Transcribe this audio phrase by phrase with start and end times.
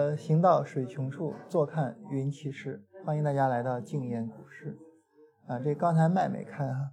[0.00, 2.82] 呃，行到水穷处，坐看云起时。
[3.04, 4.78] 欢迎大家来到静言股市。
[5.46, 6.92] 啊，这刚才麦没开哈。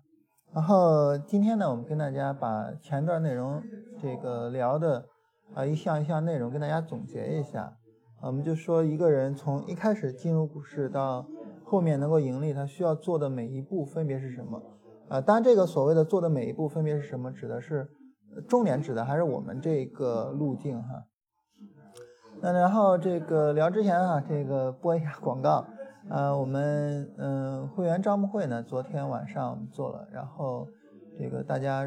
[0.54, 3.64] 然后今天呢，我们跟大家把前段内容
[3.98, 5.06] 这个聊的
[5.54, 7.78] 啊一项一项内容跟大家总结一下。
[8.22, 11.26] 我们就说一个人从一开始进入股市到
[11.64, 14.62] 后面能够盈利，他需要做的每一步分别是什么？
[15.08, 17.88] 啊，当然这个所谓的做的每一步分别是什么，指的是
[18.50, 21.06] 重点指的还是我们这个路径哈。
[22.50, 25.66] 那然后这个聊之前啊，这个播一下广告，
[26.10, 30.66] 呃，我们嗯会员招募会呢，昨天晚上我们做了，然后
[31.20, 31.86] 这个大家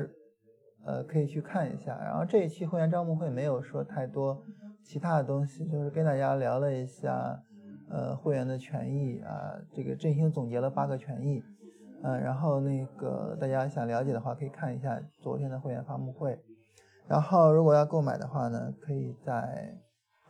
[0.84, 1.98] 呃可以去看一下。
[2.04, 4.42] 然后这一期会员招募会没有说太多
[4.84, 7.42] 其他的东西，就是跟大家聊了一下
[7.88, 11.42] 呃会员的权益啊，这个振兴总结了八个权益，
[12.02, 16.38] 嗯，然后那个大家想了解的话，可以看一下昨天的会员发布会。
[17.08, 19.78] 然后如果要购买的话呢，可以在。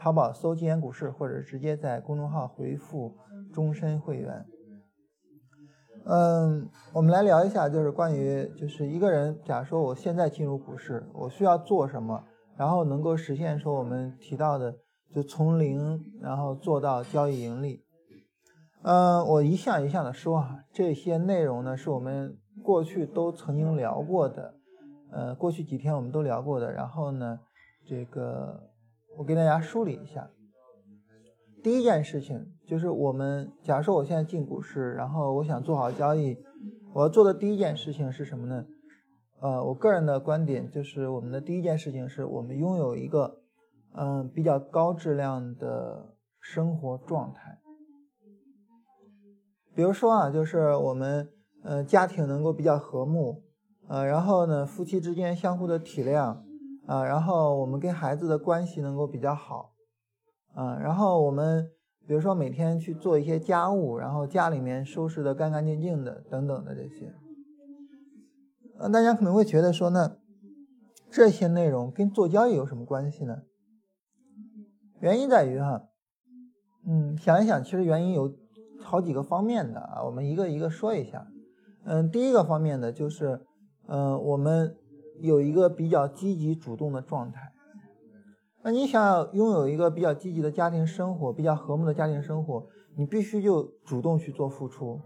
[0.01, 3.19] 淘宝搜“金研股市”，或者直接在公众号回复
[3.53, 4.47] “终身会员”。
[6.07, 12.25] 嗯，我们来聊一下，就是关于就是一个人，假如说我现在进入股市，我需要做什么，
[12.57, 14.77] 然后能够实现说我们提到的，
[15.15, 17.85] 就从零然后做到交易盈利。
[18.81, 24.55] 嗯，我一项一项的说啊，这些内容呢是我们过去都曾经聊过的，
[25.13, 26.73] 呃，过去几天我们都聊过的。
[26.73, 27.41] 然后呢，
[27.87, 28.70] 这个。
[29.17, 30.31] 我给大家梳理一下，
[31.63, 36.39] 第一件事情就是我们，假如说我现在进股市，然后我想做好交易，
[36.95, 38.65] 我要做的第一件事情是什么呢？
[39.41, 43.41] 呃，我个人的观点就是，我们的第一件事情是我们拥有一个，
[43.95, 47.59] 嗯，比较高质量的生活状态。
[49.75, 51.29] 比如说啊，就是我们，
[51.63, 53.43] 呃，家庭能够比较和睦，
[53.89, 56.39] 呃，然后呢，夫妻之间相互的体谅。
[56.87, 59.75] 啊，然后我们跟孩子的关系能够比较好，
[60.55, 61.71] 啊，然后我们
[62.05, 67.15] 比如说每天去做一些家务，然后家里面收拾的干干净净的等等的这些，
[68.79, 70.17] 呃，大家可能会觉得说呢，
[71.11, 73.43] 这些内容跟做交易有什么关系呢？
[74.99, 75.85] 原因在于哈，
[76.85, 78.35] 嗯，想一想，其实原因有
[78.81, 81.29] 好几个方面的啊，我们一个一个说一下，
[81.85, 83.47] 嗯，第一个方面的就是，
[83.87, 84.77] 嗯，我们。
[85.21, 87.53] 有一个比较积极主动的状态，
[88.63, 92.67] 那你想要拥有一个比较积极的家庭生活，比较和睦的家庭生活，
[92.97, 95.01] 你必须就主动去做付出，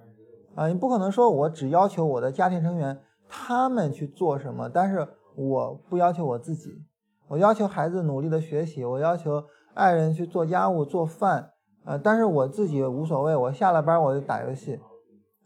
[0.55, 6.83] 啊，你不可能说我只要求我的家庭成员他们去做什么，但是我不要求我自己，
[7.29, 9.45] 我要求孩子努力的学习，我要求
[9.75, 11.51] 爱人去做家务做饭，
[11.85, 14.81] 呃，但是我自己无所谓，我下了班我就打游戏，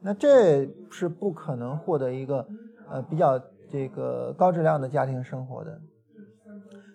[0.00, 2.47] 那这是不可能获得一个
[2.91, 3.39] 呃比较。
[3.71, 5.81] 这个高质量的家庭生活的，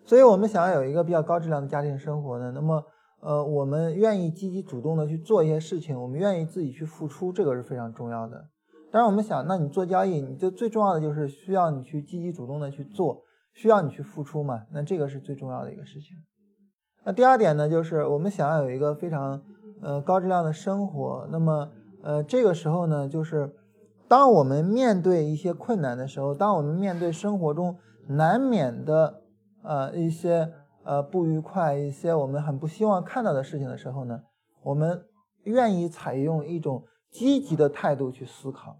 [0.05, 2.83] 所以我们想要有一个比较高质量的家庭生活呢，那么
[3.21, 8.49] 呃，我们愿意积极主动的去做一些事情，我们愿意自己去付出，这个是非常重要的。
[8.91, 13.21] 当然，我们想，那你做交易，你就最重要的就是需要你去积极主动的去做，
[13.53, 16.17] 需要你去付出嘛，那这个是最重要的一个事情。
[17.05, 19.41] 那第二点呢，就是我们想要有一个非常
[19.81, 23.53] 呃高质量的生活，那么呃这个时候呢，就是。
[24.13, 27.79] 当我们面对一些困难的时候，当我们面对生活中
[28.09, 29.23] 难免的
[29.63, 30.53] 呃一些
[30.83, 34.21] 呃不愉快、一些我们很不希望看到的事情的时候呢，
[34.61, 35.03] 我们
[35.45, 38.77] 愿意采用一种积极的态度去思考。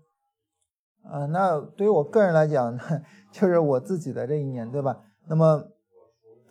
[1.01, 2.83] 啊，那对于我个人来讲呢，
[3.33, 4.99] 就是我自己的这一年，对吧？
[5.27, 5.63] 那么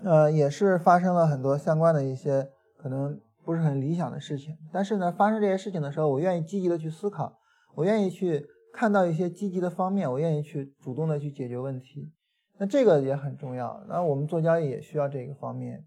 [0.02, 7.38] 呃也是发生了很多相关的一些可能不是很理想的事情，但是呢，发生这些事情的时候，我愿意积极的去思考，
[7.76, 8.44] 我愿意去。
[8.72, 12.10] 看到一些积极的方面，我愿意去主动的去解决问题，
[12.58, 13.84] 那这个也很重要。
[13.86, 15.84] 那我们做交易也需要这个方面，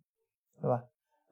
[0.62, 0.84] 对吧？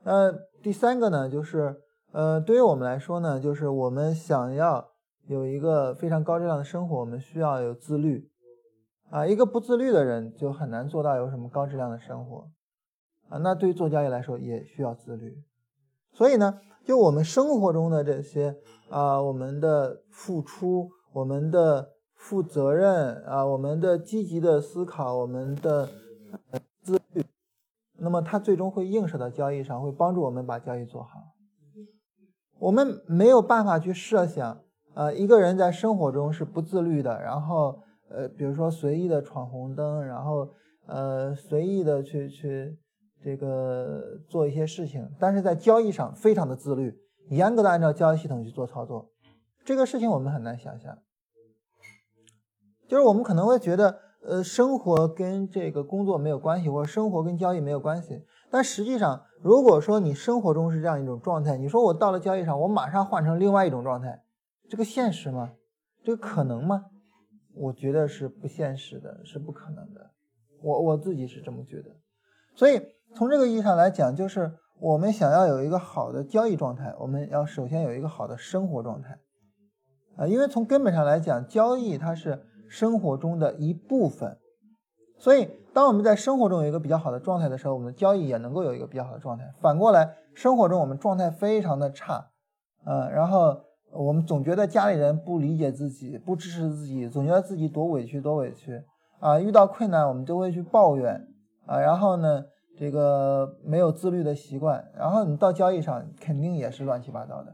[0.04, 1.80] 那第三个呢，就是
[2.12, 4.90] 呃，对于我们来说呢，就是我们想要
[5.28, 8.30] 有一个非常高质量的生活，我们需要有自律
[9.12, 9.28] 啊。
[9.28, 12.50] 一个不自律的人就很难做到有什么高质量的生活
[13.30, 13.38] 啊。
[13.38, 15.38] 那对于做交易来说也需要自律。
[16.12, 18.58] 所以呢，就我们生活中的这些
[18.90, 20.90] 啊，我们的付出。
[21.14, 25.88] 我们的负责任啊，我们的积极的思考，我们的
[26.82, 27.24] 自律，
[28.00, 31.20] 那么它最终会映射到交易上，会帮助我们把交易做好。
[32.60, 34.62] 我们没有办法去设想，
[34.96, 40.50] 呃，一个人在生活中是不自律的，然后呃，比如说随意的闯红灯，然后
[40.88, 42.78] 呃，随意的去去
[43.22, 46.98] 这个做一些事情，但是在交易上非常的自律，
[47.30, 49.13] 严格的按照交易系统去做操作。
[49.66, 50.98] 这个事情我们很难想象，
[52.88, 58.26] 就是我们可能会觉得，呃，生活跟这个工作没有关系，或者生活跟交易没有关系。
[58.52, 64.24] 但实际上，如果说你生活中是这样一种状态，你说我到了交易上，我马上换成另外一种状态，
[64.70, 65.54] 这个现实吗？
[66.04, 66.86] 这个可能吗？
[67.56, 70.12] 我觉得是不现实的，是不可能的。
[70.62, 71.96] 我我自己是这么觉得。
[72.56, 72.82] 所以
[73.16, 79.20] 从这个意义上来讲，就是我们想要有一个好的交易状态，我们要首先有一个好的生活状态。
[80.18, 84.38] 啊，因为从根本上来讲，交易它是生活中的一部分。
[85.18, 89.46] 所以，当我们在生活中有一个比较好的状态的时候，我们的交易也能够有一个比较好的状态。
[89.62, 92.28] 反过来，生活中我们状态非常的差，
[92.84, 93.56] 呃，然后
[93.92, 98.84] 我们总觉得家里人不理解自己，不支持自己，总觉得自己多委屈多委屈
[99.20, 99.40] 啊。
[99.40, 101.26] 遇到困难我们就会去抱怨
[101.66, 102.44] 啊，然后呢，
[102.78, 107.54] 这个没有自律的习惯，然后你到交易上肯定也是乱七八糟的。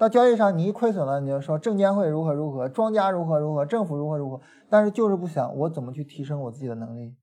[0.00, 7.18] 到交易上，你一亏损了，你就说证监会如何如何，庄家如何如何，政府如何如何，但是就是不想我怎么去提升我自己的能力。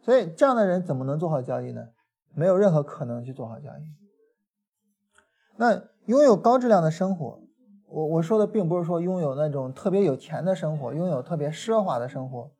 [0.00, 1.88] 所以这样的人怎么能做好交易呢？
[2.34, 3.82] 没有任何可能去做好交易。
[5.58, 7.38] 那拥有高质量的生活，
[7.90, 12.50] 我我说的并不是说拥有那种特别有钱的生活，拥有特别奢华的生活，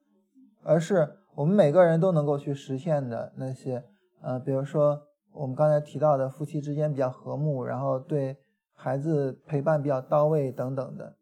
[0.62, 3.84] 而是我们每个人都能够去实现的那些，
[4.20, 5.00] 呃，比如说
[5.32, 8.36] 我们刚才提到的夫妻之间比较和睦，然后对。
[8.82, 11.14] 孩子陪伴比较到位等等的，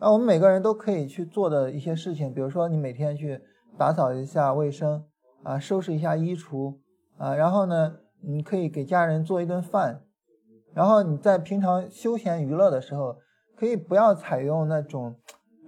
[0.00, 3.38] 那我们每个人都可以去做的一些事情，比如说你每天去
[3.76, 5.04] 打扫一下卫生
[5.42, 6.78] 啊，收拾一下衣橱
[7.18, 10.00] 啊，然后呢，你可以给家人做一顿饭，
[10.72, 13.18] 然后你在平常休闲娱乐的时候，
[13.54, 15.16] 可以不要采用那种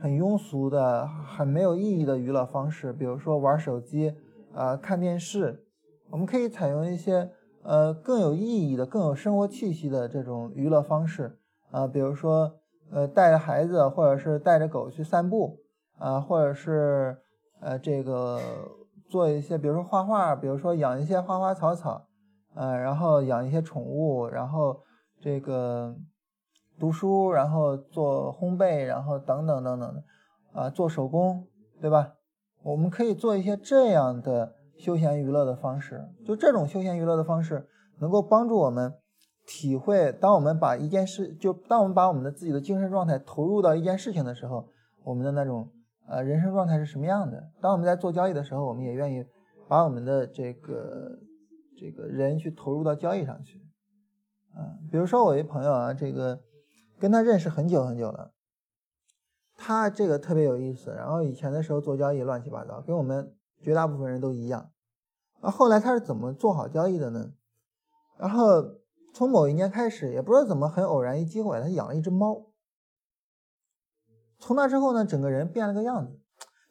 [0.00, 4.14] 很庸俗的、很没有意义的娱乐方式，比如说玩手机
[4.54, 5.66] 啊、看电视，
[6.08, 7.30] 我们可以采用一些。
[7.68, 11.38] 呃，更有意义的、更有生活气息的这种娱乐方式
[11.70, 12.54] 啊，比如说，
[12.90, 15.58] 呃，带着孩子或者是带着狗去散步
[15.98, 17.18] 啊，或者是
[17.60, 18.40] 呃，这个
[19.10, 22.06] 做一些，比如说画画，比如说养一些花花草草，
[22.54, 24.80] 呃，然后养一些宠物，然后
[25.20, 25.94] 这个
[26.80, 30.02] 读书，然后做烘焙，然后等等等等的
[30.54, 31.46] 啊，做手工，
[31.82, 32.14] 对吧？
[32.62, 34.54] 我们可以做一些这样的。
[34.78, 38.94] 休闲娱乐的方式，就这种休闲娱乐的方式，能够帮助我们
[39.44, 44.68] 体会，当我们把一件事，就当我们把我们的自己的精神状态投入到一件事情的时候，
[45.02, 45.68] 我们的那种
[46.06, 47.50] 呃人生状态是什么样的？
[47.60, 49.26] 当我们在做交易的时候，我们也愿意
[49.66, 51.18] 把我们的这个
[51.76, 53.58] 这个人去投入到交易上去，
[54.54, 56.40] 啊，比如说我一朋友啊，这个
[57.00, 58.32] 跟他认识很久很久了，
[59.56, 63.34] 他这个特别有意思，然后以前的时候做交易乱七八糟，跟我们。
[63.60, 64.70] 绝大部分人都一样，
[65.40, 67.32] 啊，后来他是怎么做好交易的呢？
[68.16, 68.62] 然后
[69.14, 72.46] 从某一年开始，也不知道怎么很偶然一机会，他养了一只猫。
[74.38, 76.20] 从那之后呢，整个人变了个样子。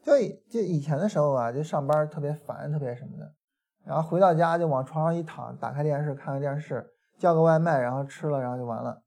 [0.03, 0.13] 就
[0.49, 3.33] 就以前的时候啊，就上班特别烦，特别什么的，
[3.83, 9.03] 然后回到家就往床上一躺，打开电视看个电视，叫个外卖，然后吃了，然后就完了。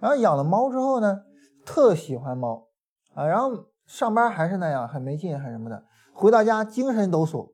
[0.00, 1.24] 然后养了猫之后呢，
[1.66, 2.68] 特喜欢猫
[3.14, 5.84] 啊，然后上班还是那样，很没劲，很什么的。
[6.16, 7.52] 回到家精神抖擞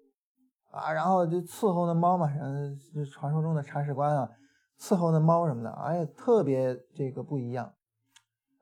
[0.70, 2.78] 啊，然后就伺候那猫嘛，嗯，
[3.10, 4.30] 传说中的铲屎官啊，
[4.78, 7.74] 伺候那猫什么的，哎呀，特别这个不一样。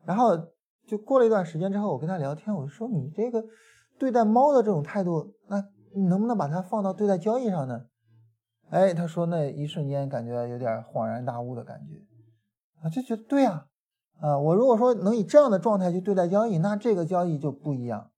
[0.06, 0.30] 然后
[0.86, 3.44] 就过了一段时间之后，我跟他聊天，我说你这个
[3.98, 5.62] 对待猫的这种态度，那
[5.94, 7.84] 你能不能把它放到对待交易上呢？
[8.70, 12.02] 哎，他说那一瞬间感觉有点恍然大悟的感觉
[12.82, 13.66] 啊，就觉得对呀，
[14.18, 18.10] 啊，我如果说能以这样的状态去对待交易，那这个交易就不一样，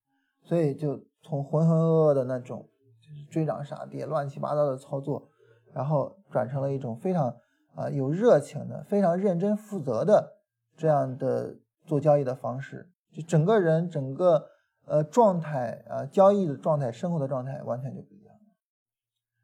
[0.44, 1.04] 所以就。
[1.22, 2.68] 从浑浑噩噩的那种
[3.00, 5.28] 就是追涨杀跌、乱七八糟的操作，
[5.72, 7.36] 然后转成了一种非常
[7.74, 10.34] 啊有热情的、非常认真负责的
[10.76, 14.46] 这样的做交易的方式，就整个人整个
[14.84, 18.34] 呃状态啊交易的状态、生活的状态完全就不一样。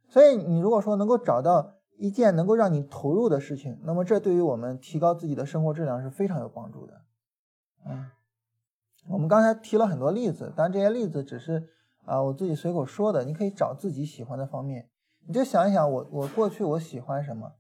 [0.08, 7.02] 所以你如果说能够找到一件能够让你投入的事情，那么这对于我们提高自己的生活质量是非常有帮助的，
[7.86, 8.10] 嗯。
[9.10, 11.68] 我们刚才提了很多例子，但这些例子只是
[12.04, 13.24] 啊我自己随口说的。
[13.24, 14.88] 你可以找自己喜欢的方面，
[15.26, 17.52] 你就想一想，我我过去我喜欢什么？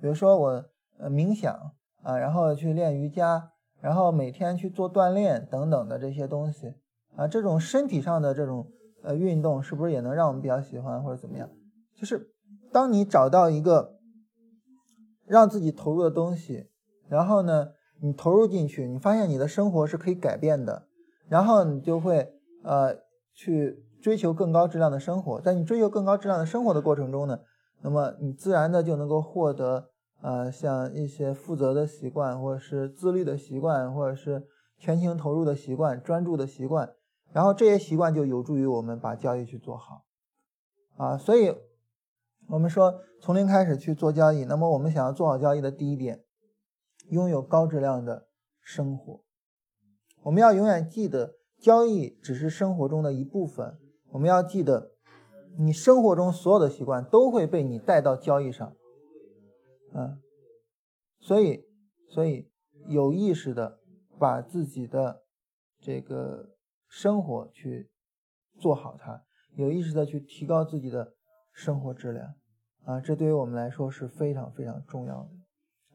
[0.00, 0.64] 比如说我
[0.98, 1.54] 呃冥想
[2.02, 6.74] 啊，然后去练瑜伽，然后每天去做锻炼等等的这些东西
[7.14, 8.70] 啊，这种身体上的这种
[9.02, 11.48] 呃运动是不是也能让我们比较喜欢或者怎么样？
[11.94, 12.34] 就是
[12.72, 13.98] 当你找到一个
[15.24, 16.68] 让自己投入的东西，
[17.08, 17.68] 然后呢，
[18.00, 20.88] 你投入进去，你发现你的生活是可以改变的。
[21.28, 22.96] 然后你就会呃
[23.34, 27.40] 去追求更高质量的生活，在你追求更高质量的生活的过程中呢，
[27.82, 29.90] 那么你自然的就能够获得
[30.22, 34.46] 呃像一些负责的习惯，或者是自律的习惯，或者是
[34.78, 36.94] 全情投入的习惯、专注的习惯，
[37.32, 40.04] 然后这些习惯就有助于我们把交易去做好
[40.96, 41.18] 啊。
[41.18, 41.54] 所以
[42.48, 46.22] 我们说从零开始去做交易，那么我们想要做好交易的第一点，
[47.10, 48.28] 拥有高质量的
[48.60, 49.25] 生活。
[50.26, 53.78] 我们要永远记得，交易只是生活中的一部分。
[54.10, 54.90] 我们要记得，
[55.56, 58.76] 你生活中所有的习惯都会被你带到交易上。
[59.94, 60.20] 嗯，
[61.20, 61.64] 所以，
[62.08, 62.50] 所以
[62.88, 63.78] 有意识的
[64.18, 65.22] 把自己的
[65.80, 66.56] 这个
[66.88, 67.88] 生活去
[68.58, 69.22] 做好它，
[69.54, 71.14] 有意识的去提高自己的。
[71.58, 72.34] 生活质量
[72.84, 75.30] 啊，这对于我们来说是非常非常重要的。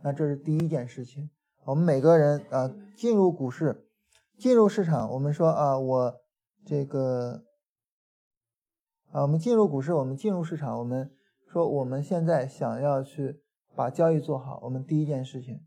[0.01, 1.29] 那这是第一件事情。
[1.65, 3.85] 我们每个人啊，进入股市，
[4.41, 6.15] 进入市场，我们说啊，我
[6.65, 7.43] 这个
[9.11, 11.11] 啊，我们进入股市，我们进入市场，我们
[11.47, 13.43] 说我们现在想要去
[13.75, 15.61] 把交易做好，我们第一件事情，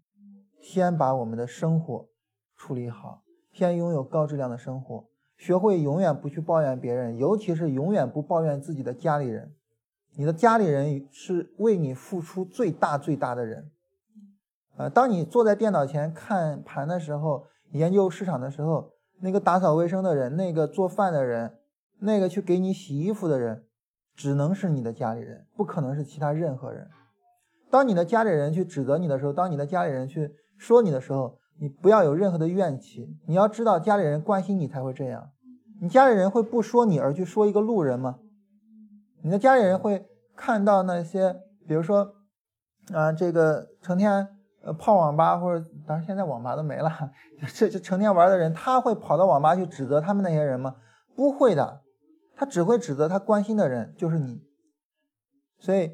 [0.60, 2.08] 先把我们的生活
[2.56, 9.54] 处理好，先拥有高质量的生活，学会永远不去抱怨别人，尤其是永远不抱怨自己的家里人。
[10.16, 13.70] 你的家里人是为你付出最大最大的人，
[14.76, 21.58] 呃，当你坐在电脑前看盘的时候，研究市场的时候，那个打扫卫生的人，那个做饭的人，
[22.00, 23.64] 那个去给你洗衣服的人，
[24.14, 26.88] 只能是你的家里人，不可能是其他任何人。
[27.70, 33.16] 当你的家里人去指责你的时候，当你的家里人去说你的时候，你不要有任何的怨气。
[33.26, 35.30] 你要知道，家里人关心你才会这样。
[35.80, 38.20] 你家里人会不说你而去说一个路人吗？
[39.22, 41.34] 你的家里人会看到那些，
[41.66, 42.14] 比如说，
[42.92, 44.28] 啊，这个成天
[44.64, 46.90] 呃泡网吧，或者当然现在网吧都没了，
[47.54, 50.76] 这这成天玩的人，他会跑到网吧去指责他们那些人吗？
[51.14, 51.82] 不会的，
[52.34, 54.42] 他只会指责他关心的人，就是你。
[55.58, 55.92] 所以，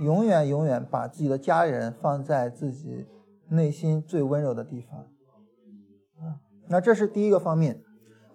[0.00, 3.06] 永远永远把自己的家人放在自己
[3.48, 5.00] 内心最温柔的地方。
[5.00, 7.82] 啊，那这是第一个方面。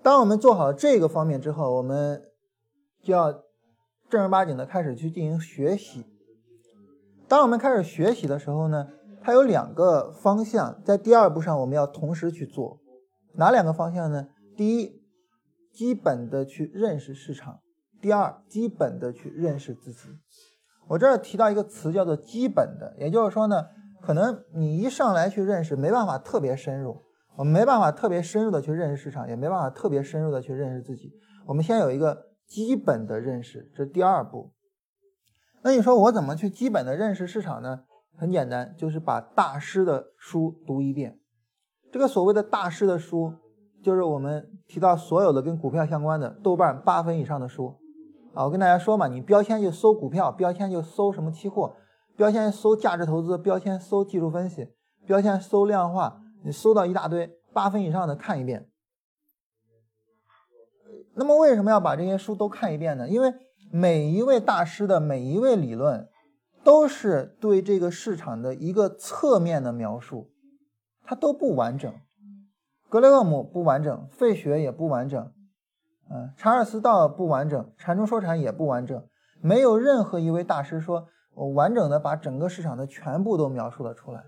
[0.01, 2.23] 当我们做好这个方面之后，我们
[3.03, 3.43] 就要。
[4.09, 6.03] 正儿八经的开始去进行学习。
[7.27, 8.87] 当我们开始学习的时候呢，
[9.29, 12.79] 它有两个方向，在第二步上我们要同时去做。
[13.35, 14.29] 哪两个方向呢？
[14.57, 15.03] 第一，
[15.71, 17.59] 基本的去认识市场；
[18.01, 20.09] 第二，基本的去认识自己。
[20.87, 23.67] 我这儿提到一个词叫做“基本的”，也就是说呢，
[24.01, 27.03] 可能你一上来去认识，没办法特别深入，
[27.37, 31.11] 我们没办法特别深入的去认识市场，也没办法特别深入的去认识自己。
[31.45, 32.29] 我们先有一个。
[32.49, 34.55] 基本的认识，这是第二步。
[35.61, 37.81] 那你说我怎么去基本的认识市场呢？
[38.19, 41.17] 很简单，就是把大师的书读一遍。
[41.89, 43.33] 这个所谓的大师的书，
[43.81, 47.77] 就是我们提到所有的跟股票相关的豆瓣八分以上的书
[48.33, 48.43] 啊。
[48.43, 51.77] 我跟大家说嘛，你标签就搜股票，标签就搜什么期货，
[52.17, 54.67] 标签搜价值投资，标签搜技术分析，
[55.05, 58.69] 标签搜量化，你搜到一大堆八分以上的看一遍。
[61.15, 63.07] 那么为什么要把这些书都看一遍呢？
[63.07, 63.33] 因为
[63.71, 66.08] 每一位大师的每一位理论，
[66.63, 70.31] 都是对这个市场的一个侧面的描述，
[71.03, 71.93] 它都不完整。
[72.87, 75.31] 格雷厄姆不完整，费雪也不完整，
[76.09, 79.07] 嗯，查尔斯道不完整，禅中说禅也不完整，
[79.41, 84.23] 没有任何一位大师说我完整的把整个市场的全部都描述了出来。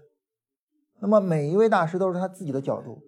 [1.00, 3.02] 那么每一位大师都是他自己的角度。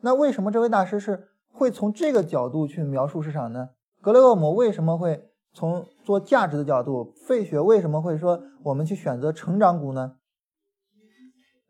[0.00, 1.28] 那为什么这位大师是？
[1.50, 3.70] 会从这个角度去描述市场呢？
[4.00, 7.12] 格雷厄姆为什么会从做价值的角度？
[7.26, 10.16] 费雪为什么会说我们去选择成长股呢？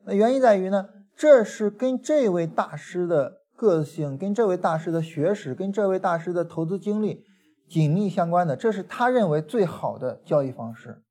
[0.04, 7.24] 那原因在于呢，这是跟这位大师的个性、跟这位大师的学识、跟这位大师的投资经历
[7.68, 8.56] 紧密相关的。
[8.56, 11.02] 这是他认为最好的交易方式。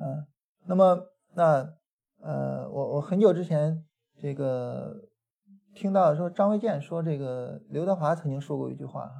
[0.00, 0.26] 嗯，
[0.66, 1.68] 那么那
[2.20, 3.84] 呃，我我很久之前
[4.20, 5.08] 这个。
[5.74, 9.14] 听到说张卫健说这个刘德华曾经说过一句话哈，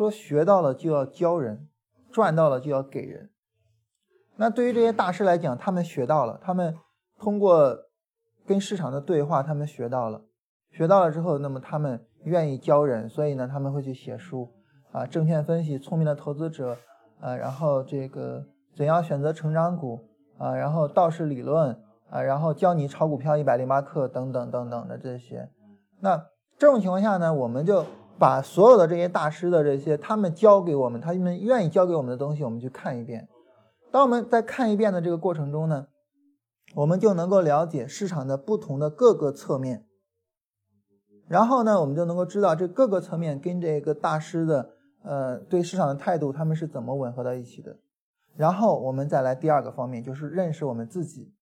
[0.00, 1.68] 说学到了就要教人，
[2.10, 3.28] 赚到了就要给人。
[4.36, 6.74] 那对于这些大师来讲，他们学到了，他们
[7.18, 7.76] 通过
[8.46, 10.22] 跟市场的对话，他们学到了，
[10.70, 14.48] 学到了之后，那么他们愿意教人，所以呢，他们会去写书
[14.90, 16.78] 啊，证券分析，聪明的投资者
[17.20, 21.78] 啊，然后这个怎样选择成长股啊，然后道氏理论
[22.08, 25.50] 啊，然后教你炒股票一百零八课等等等等的这些。
[26.00, 26.16] 那
[26.56, 27.84] 这种情况下呢，我们就
[28.20, 33.26] 把所有的这些大师的这些他们教给我们，他们愿意教给我们的东西，我们去看一遍。
[33.90, 35.86] 当我们在看一遍的这个过程中呢，
[36.74, 39.86] 我们就能够了解市场的不同的各个侧面，
[41.28, 44.70] 然后呢，我们就能够知道这各个侧面跟这个大师的
[45.02, 47.78] 呃对市场的态度他们是怎么吻合到一起的。
[48.36, 51.34] 然后我们再来第二个方面，就是认识我们自己。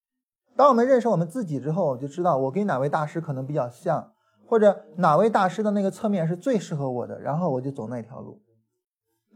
[0.56, 4.12] 当我们认识我们自己之后，我就知道我跟哪位大师可能比较像。
[4.48, 8.40] 或者哪位大师的那个侧面是最适合我的，然后我就走那条路。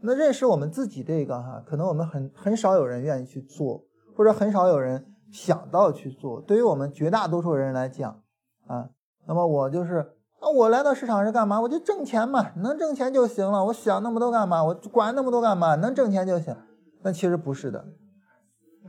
[0.01, 3.85] 那认识我们自己这个哈，可能我们很很少有人愿意去做，
[4.17, 6.41] 或者很少有人想到去做。
[6.41, 8.21] 对于我们绝大多数人来讲
[8.65, 8.89] 啊，
[9.27, 9.99] 那么我就是
[10.39, 11.61] 啊，我来到市场是干嘛？
[11.61, 13.65] 我就挣钱嘛，能挣钱就行了。
[13.65, 14.63] 我想那么多干嘛？
[14.63, 15.75] 我管那么多干嘛？
[15.75, 16.55] 能挣钱就行。
[17.03, 17.85] 那其实不是的，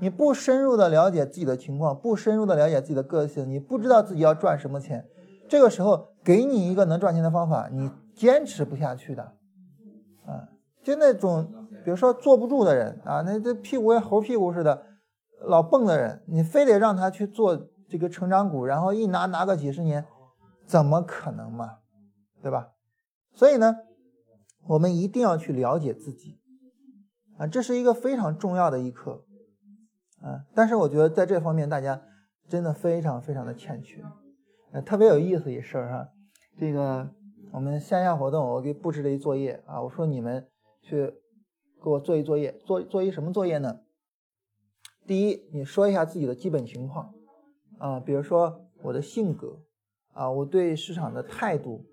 [0.00, 5.06] 你不深入的了解自己的情况，不深入的了解自己的个性，你不知道自己要赚什么钱。
[5.46, 9.22] 这个时候给你一个能赚钱的方法，你坚持不下去的，
[10.24, 10.48] 啊，
[10.82, 14.86] 就那种比如说坐不住的人啊，那这屁股跟猴屁股似的，
[15.42, 20.06] 老蹦的人，你非得让他去做这个成长股，然后一拿拿个几十年，
[20.66, 21.80] 怎么可能嘛，
[22.40, 22.70] 对吧？
[23.34, 23.76] 所以呢，
[24.66, 26.40] 我们一定要去了解自己，
[27.36, 29.24] 啊，这是一个非常重要的一课，
[30.22, 32.00] 啊，但是我觉得在这方面大家
[32.48, 34.02] 真的非常非常的欠缺。
[34.84, 36.08] 特别有意思一事儿哈，
[36.56, 37.10] 这个
[37.52, 40.48] 我们线下活动，我给布置了一作业啊，我说你们
[40.82, 41.12] 去
[41.82, 43.80] 给我做一作业，做做一什么作业呢？
[45.06, 47.12] 第一，你说一下自己的基本情况
[47.78, 49.58] 啊，比如说我的性格
[50.12, 51.84] 啊，我对市场的态度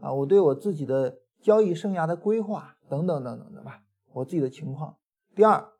[0.00, 4.96] 啊，我对我自己的交易生涯的规划等等等等的吧，我自己的情况。
[5.34, 5.72] 第二，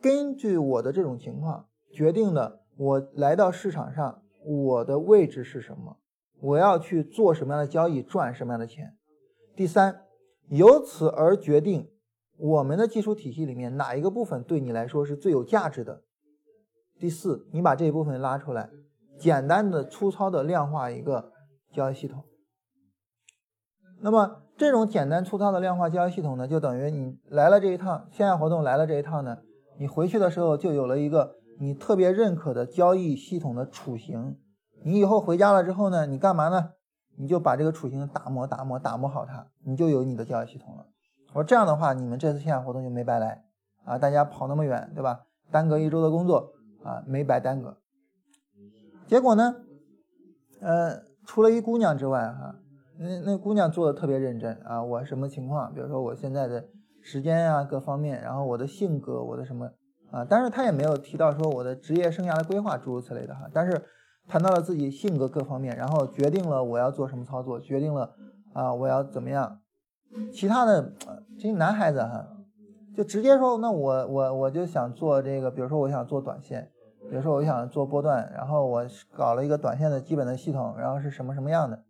[0.00, 4.20] 根据我的这种情况决定了我来到市场上。
[4.44, 5.98] 我的位置是什么？
[6.42, 8.96] 我要去做什么样的交易，赚什么样的钱？
[9.56, 10.02] 第三，
[10.48, 11.88] 由此而决定
[12.36, 16.02] 我们的技术体系里面哪一个部分对你来说是最有价值的。
[16.98, 18.68] 第四，你把这一部分拉出来，
[19.18, 21.32] 简单的、粗糙的量化一个
[21.72, 22.24] 交易系统。
[24.00, 29.38] 那么这种简单粗糙的量化交易系统呢，就等于你来了这一趟线下活动来了这一趟呢，
[29.78, 31.36] 你回去的时候就有了一个。
[31.60, 34.36] 你特别认可的交易系统的雏形，
[34.84, 36.70] 你以后回家了之后呢，你干嘛呢？
[37.16, 40.86] 你就把这个雏形打磨、打磨、打磨好它，你就有你的交易系统了。
[41.28, 43.44] 我说这样的话，你们这次线下活动就没白来
[43.84, 43.98] 啊！
[43.98, 45.20] 大家跑那么远，对吧？
[45.50, 47.76] 耽搁一周的工作啊，没白耽搁。
[49.06, 49.56] 结果呢，
[50.60, 52.56] 呃，除了一姑娘之外，哈，
[52.98, 54.82] 那那姑娘做的特别认真啊。
[54.82, 55.72] 我什么情况？
[55.74, 56.66] 比如说我现在的
[57.02, 59.70] 时间啊，各方面，然后我的性格，我的什么？
[60.10, 63.84] 啊，但是她也没有提到说我的职业生涯的规划诸如此类的哈，但是
[64.32, 68.14] 谈到了自己性格各方面，然后决定了我要做什么操作，决定了
[68.54, 69.60] 啊我要怎么样，
[70.32, 70.94] 其他的
[71.36, 72.28] 这些男孩子哈，
[72.96, 76.70] 就直接说那我我我就想做这个，比如说我想做短线，
[77.10, 81.84] 比如说我想做波段，然后我搞了一个短线的基本的系统，然后是什么什么样的，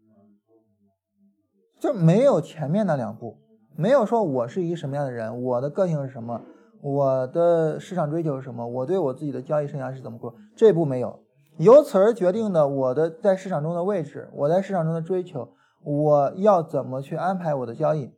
[1.79, 3.39] 就没有前面那两步，
[3.77, 6.41] 没有说我是一个什么样的人，我的个性是什么。
[6.81, 8.67] 我的市场追求是什么？
[8.67, 10.35] 我对我自己的交易生涯是怎么过？
[10.57, 11.22] 这步没有，
[11.59, 18.11] 由此而决定的我的在市场中的位置，我在市场中的追求，我要怎么去安排我的交易？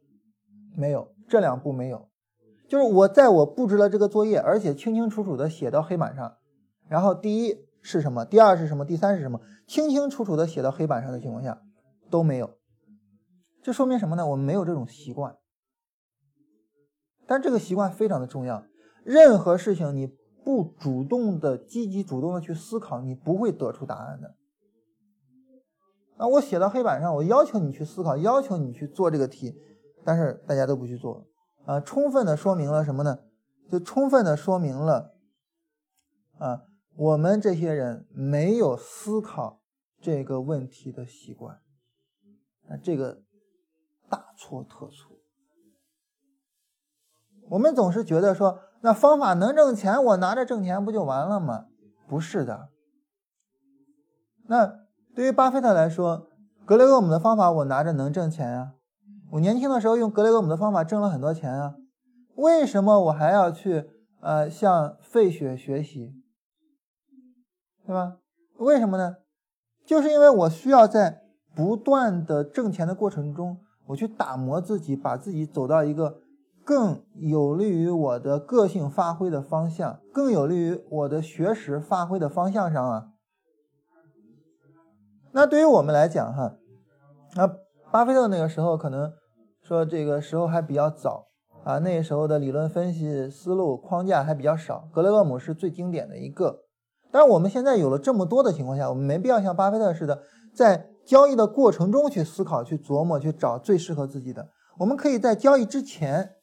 [0.77, 2.09] 没有，这两步没有，
[2.69, 6.37] 就是我在我布置了这个作业，而且清清楚楚的写到黑板上，
[6.89, 8.25] 然后第一是什么？
[8.25, 8.85] 第二是什么？
[8.85, 9.41] 第三是什么？
[9.67, 11.61] 清清楚楚的写到黑板上的情况下
[12.11, 12.59] 都没有，
[13.63, 14.27] 这说明什么呢？
[14.27, 15.37] 我们没有这种习惯。
[17.27, 18.65] 但这个习惯非常的重要，
[19.03, 20.15] 任何事情你
[20.45, 24.37] 不主动的、积极主动的去思考，你不会得出答案的。
[26.19, 29.59] 那，我写到黑板上，我要求你去思考，要求你去做这个题，
[30.05, 31.27] 但是大家都不去做，
[31.65, 33.21] 啊，充分的说明了什么呢？
[33.71, 35.17] 就充分的说明了，
[36.39, 39.63] 啊，我们这些人没有思考
[40.01, 41.57] 这个问题的习惯，
[42.69, 43.23] 啊，这个
[44.11, 45.17] 大错特错。
[47.51, 51.69] 我们总是觉得说，那方法能挣钱，我拿着挣钱不就完了吗？
[52.07, 52.69] 不是的。
[54.47, 54.81] 那
[55.15, 56.29] 对于巴菲特来说，
[56.67, 58.75] 格雷厄姆的方法我拿着能挣钱啊。
[59.33, 61.77] 我年轻的时候用格雷厄姆的方法挣了很多钱啊。
[62.35, 63.89] 为什么我还要去
[64.21, 66.13] 呃向费雪学习？
[67.87, 68.19] 对吧？
[68.59, 69.17] 为什么呢？
[69.87, 71.23] 就是因为我需要在
[71.55, 76.21] 不断的挣钱的过程中，我去打磨自己，把自己走到一个。
[76.65, 83.09] 更有利于我的个性发挥的方向，更有利于我的学识发挥的方向上啊。
[85.33, 86.57] 那对于我们来讲哈，
[87.37, 87.47] 那
[87.91, 89.13] 巴菲特那个时候可能
[89.63, 91.27] 说这个时候还比较早
[91.65, 94.89] 啊，那时候的理论分析思路框架还比较少。
[94.91, 96.61] 格雷厄姆是最经典的一个，
[97.13, 100.23] 但是我们现在有了这么多的情况下，我们没必要像巴菲特似的，
[100.55, 104.49] 在交易的过程中去思考、去琢磨、去找最适合自己的。
[104.79, 106.37] 我们可以在交易之前。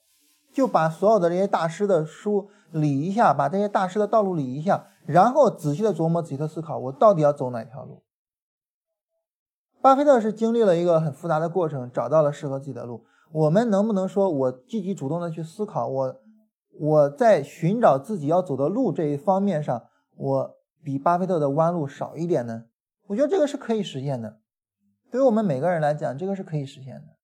[0.52, 8.04] 就把所有的这些大师的书理一下，把这些大师的道路理一下，然后仔细的琢磨、仔细的思考，我到底要走哪条路。
[9.82, 13.06] 巴菲特是经历了一个很复杂的过程，找到了适合自己的路。
[13.32, 16.22] 我们能不能说我积极主动的去思考，我
[16.80, 19.88] 我在寻找自己要走的路这一方面上，
[20.18, 22.66] 我比巴菲特的弯路少一点呢？
[23.08, 24.40] 我觉得这个是可以实现的。
[25.10, 27.18] 对于我们每个人来讲，这个是可以实现的。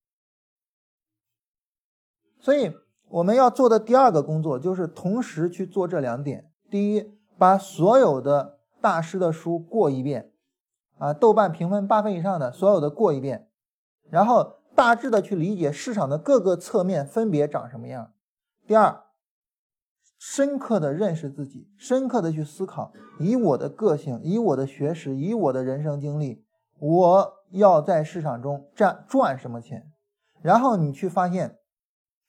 [2.39, 2.73] 所以
[3.09, 10.31] 我们要做的第二个工作就是同时去做这两点：第一，把所有的大师的书过一遍，
[10.97, 13.47] 啊，豆瓣评分八分以上的所有的过一遍，
[14.09, 18.11] 然后大致的去理解市场的各个侧面分别长什么样。
[18.65, 19.03] 第二，
[20.17, 26.43] 深刻的认识自己，深刻的去思考，以我的个性，以我的学识，以我的人生经历，
[26.79, 27.37] 我。
[27.51, 29.89] 要在市场中赚赚什么钱，
[30.41, 31.57] 然后你去发现，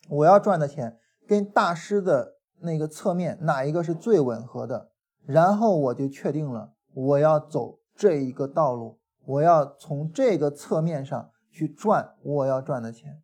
[0.08, 4.90] 我要赚的钱跟大师的那个侧面哪一个是最吻合的，
[5.24, 13.22] 然后我就确定了我要走这一个道路，我要从这个侧面上去赚我要赚的钱。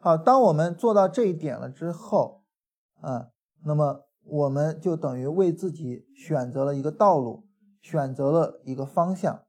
[0.00, 2.42] 好，当我们做到这一点了之后，
[3.00, 3.28] 啊，
[3.64, 7.46] 那么我们就等于为自己选择了一个道路，
[7.80, 9.44] 选择了一个方向。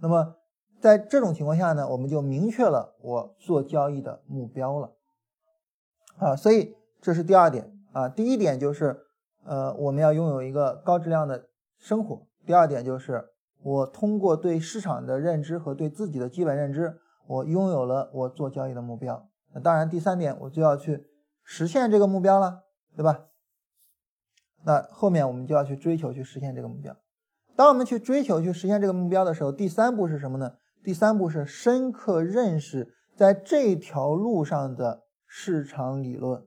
[0.00, 0.36] 那么，
[0.82, 4.92] 在这种情况下呢，我们就明确了我做交易的目标了，
[6.18, 8.08] 啊，所以这是第二点啊。
[8.08, 8.98] 第一点就是，
[9.44, 11.46] 呃，我们要拥有一个高质量的
[11.78, 12.26] 生活。
[12.44, 13.26] 第二点就是，
[13.62, 19.28] 我通过对市场的认知和对自己的基本认知，我拥有了我做交易的目标。
[19.54, 21.06] 那当然，第三点我就要去
[21.44, 22.64] 实现这个目标了，
[22.96, 23.26] 对吧？
[24.64, 26.96] 那后面我们就要去追求去实现这个目标。
[27.54, 30.54] 当我们去追求、去实现这个目标的时候，第三步是什么呢？
[30.84, 36.44] 第三步是深刻认识在这条路上的市场理论。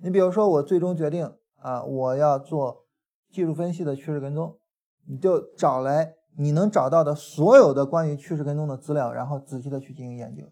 [0.00, 2.84] 你比如说，我最终决定啊，我要做
[3.30, 4.58] 技术分析的趋势跟踪，
[5.08, 10.44] 你就找来你能找到的所有的关于趋势跟踪的资料，然后仔细的去进行研究。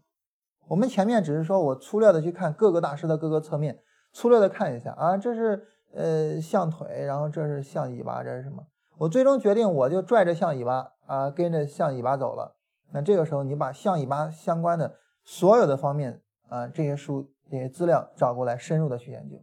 [0.67, 3.79] 我们前面只是说我粗略的去看各个大师的各个侧面，
[4.13, 5.65] 粗略的看一下啊，这是
[5.95, 8.67] 呃象腿，然后这是象尾巴，这是什么？
[8.99, 12.56] 我最终决定，我就拽着象尾巴啊，跟着象尾巴走了。
[12.93, 19.37] 那这个时候，你把象尾巴相关的所有的方面啊，这些书、这些资料找过来，深入的去研究。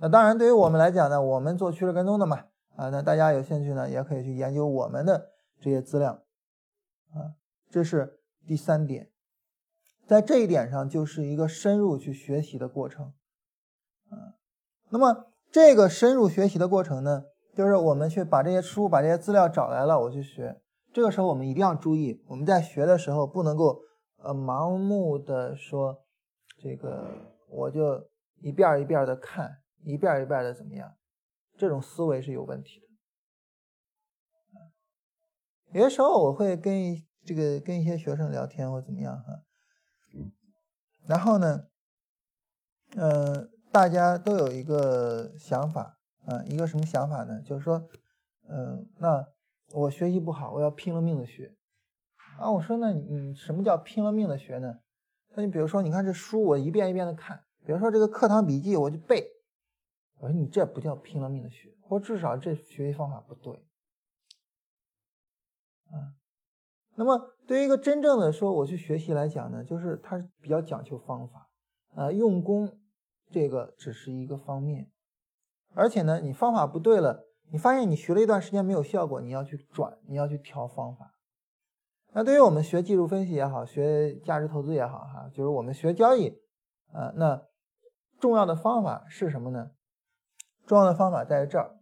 [0.00, 2.44] 那当然，对于我们来讲呢，我们做趋势跟踪的嘛，
[2.76, 6.22] 啊，那大家有兴趣呢，也可以去研究我们的这些资料
[7.14, 7.36] 啊。
[7.70, 9.10] 这是第三点，
[10.06, 13.12] 在这一点上，就是一个深入去学习的过程
[14.08, 14.34] 啊。
[14.88, 17.24] 那么，这个深入学习的过程呢？
[17.52, 20.60] 就是我们去把这些书、把这些资料找来了，我去学。
[20.92, 23.80] 这个时候我们一定要注意，我们在学的时候不能够
[24.18, 26.04] 呃盲目的说
[26.58, 28.08] 这个，我就
[28.40, 30.94] 一遍一遍的看，一遍一遍的怎么样？
[31.56, 32.86] 这种思维是有问题的。
[35.72, 39.42] 有些时候我会跟这个跟一些学生聊天或怎么样哈，
[41.06, 41.66] 然后呢，
[42.96, 45.96] 嗯，大家都有一个想法。
[46.26, 47.40] 啊，一个什么想法呢？
[47.40, 47.88] 就是说，
[48.46, 49.26] 嗯，那
[49.72, 51.54] 我学习不好，我要拼了命的学。
[52.38, 54.80] 啊，我说那你什么叫拼了命的学呢？
[55.34, 59.26] 那你比如说，你看这书我一遍一遍的看，比如说这个课堂笔记我就背。
[60.18, 63.54] 我说你这不叫拼了命的学，或至少这学习方法不对。
[65.90, 66.12] 啊，
[66.96, 71.48] 那么对于一个真正的说我去学习来讲呢，就是它比较讲究方法，
[71.94, 72.78] 啊，用功
[73.30, 74.90] 这个只是一个方面。
[75.74, 81.14] 而且呢，你方法不对了，你发现你学了一段时间没有效果，你要去转，你要去调方法。
[82.12, 86.28] 那对于我们学技术分析也好，学价值投资也好，哈，就是我们学交易，
[86.92, 87.42] 啊，那
[88.18, 89.70] 重要的方法是什么呢？
[90.66, 91.76] 重要的方法在这儿，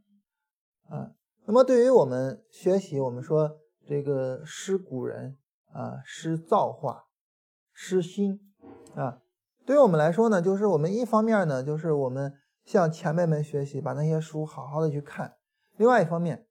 [0.88, 1.12] 啊，
[1.46, 5.38] 那么对于我们学习，我们说这个师古人
[5.72, 7.04] 啊，师造化，
[7.72, 8.40] 师心，
[8.94, 9.20] 啊，
[9.66, 12.34] 对于我们来说呢，就是我们一方面呢，就是我们。
[12.64, 15.37] 向前辈们学习，把那些书好好的去看。
[15.78, 16.46] 另外一方面，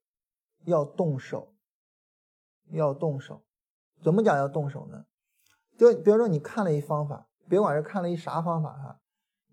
[0.65, 1.53] 要动手，
[2.71, 3.43] 要动手。
[4.01, 5.05] 怎么讲要动手呢？
[5.77, 8.99] 就比如说你看了一方法，别管是看了一啥方法哈，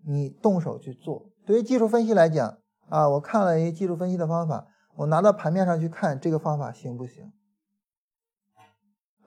[0.05, 1.29] 你动手去做。
[1.45, 2.57] 对于技术分析来讲
[2.89, 7.31] 啊，我看了一技术分析的方法，我拿到盘面上去看这个方法行不行？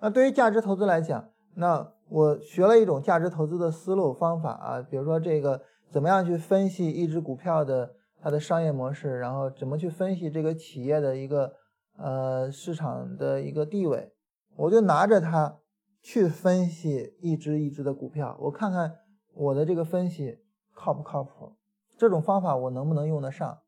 [0.01, 5.63] 那对于价值投资来讲，那我学了一种价值投资的思路方法啊，比如说这个。
[5.91, 11.53] 怎么样去分析一只股票的它的商业模式，然后怎么去分析这个企业的一个
[11.97, 14.13] 呃市场的一个地位？
[14.57, 15.59] 我就拿着它
[16.03, 18.99] 去分析一只一只的股票，我看看
[19.35, 20.39] 我的这个分析
[20.75, 21.57] 靠不靠谱？
[21.97, 23.59] 这种方法我能不能用得上？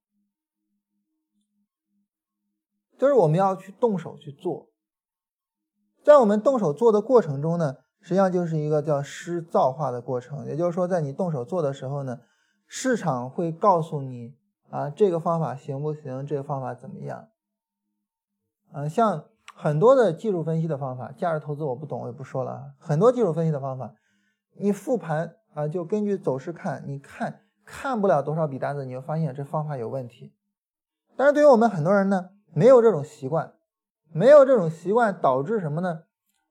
[2.98, 4.68] 就是我们要去动手去做，
[6.04, 10.44] 在我们动手做的过程中呢，实际上就是一个叫施造化的过程。
[10.46, 12.20] 也就是说，在你动手做的时候呢，
[12.66, 14.36] 市场会告诉你
[14.70, 16.24] 啊，这个方法行不行？
[16.26, 17.28] 这个方法怎么样？
[18.72, 22.62] 嗯，像很多的技术分析的方法，价值投资我不懂，我也不说了啊。
[22.78, 23.94] 很多技术分析的方法，
[24.56, 30.32] 你复盘啊，就根据走势看，你看看不了多少笔单子，你就发现这方法有问题。
[31.16, 33.54] 但是对于我们很多人呢，没有这种习惯，
[34.12, 36.04] 没有这种习惯导致什么呢？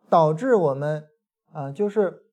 [0.10, 1.08] 导致我们
[1.54, 2.24] 啊，就是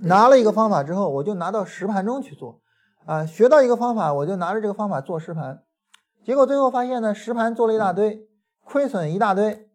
[0.00, 2.60] 拿了一个方法之后，我就拿到实盘中去做
[3.06, 5.64] 啊，学到一个方法，我就拿着这个方法做实盘，
[6.22, 8.28] 结果最后发现呢，实盘做了一大堆。
[8.68, 9.68] 亏损一大堆，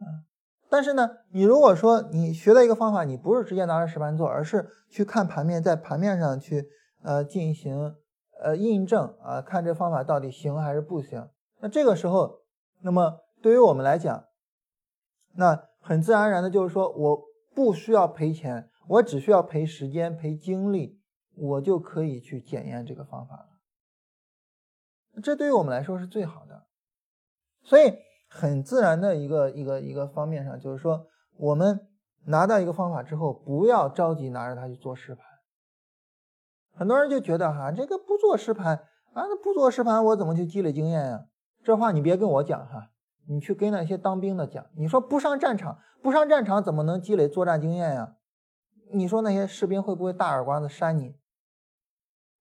[0.00, 0.26] 啊！
[0.68, 6.68] 但是呢，你如果说你学了一个方法，你不是直接拿着实盘做，而是去看盘面，在盘面上去
[7.00, 7.94] 呃进行
[8.42, 11.28] 呃印证啊，看这方法到底行还是不行。
[11.60, 12.40] 那这个时候，
[12.82, 14.24] 那么对于我们来讲，
[15.36, 17.22] 那很自然而然的就是说，我
[17.54, 20.97] 不需要赔钱，我只需要赔时间、赔精力，
[21.38, 25.20] 我就可以去检验这个方法了。
[25.22, 26.66] 这对于我们来说是最好的。
[27.62, 27.94] 所以
[28.28, 31.88] 很自然的一个一个一个方面上，就是说，我们
[32.26, 35.24] 拿到一个方法之后，不要着急拿着它去做实盘。
[36.72, 38.76] 很多人就觉得哈，这个不做实盘
[39.12, 41.26] 啊，那不做实盘，我怎么去积累经验呀？
[41.64, 42.92] 这话你别跟我讲哈，
[43.26, 44.64] 你去跟那些当兵的讲。
[44.76, 48.16] 你说不上战场，不上战场怎么能积累作战经验呀？
[48.92, 51.16] 你说那些士兵会不会大耳刮子扇你？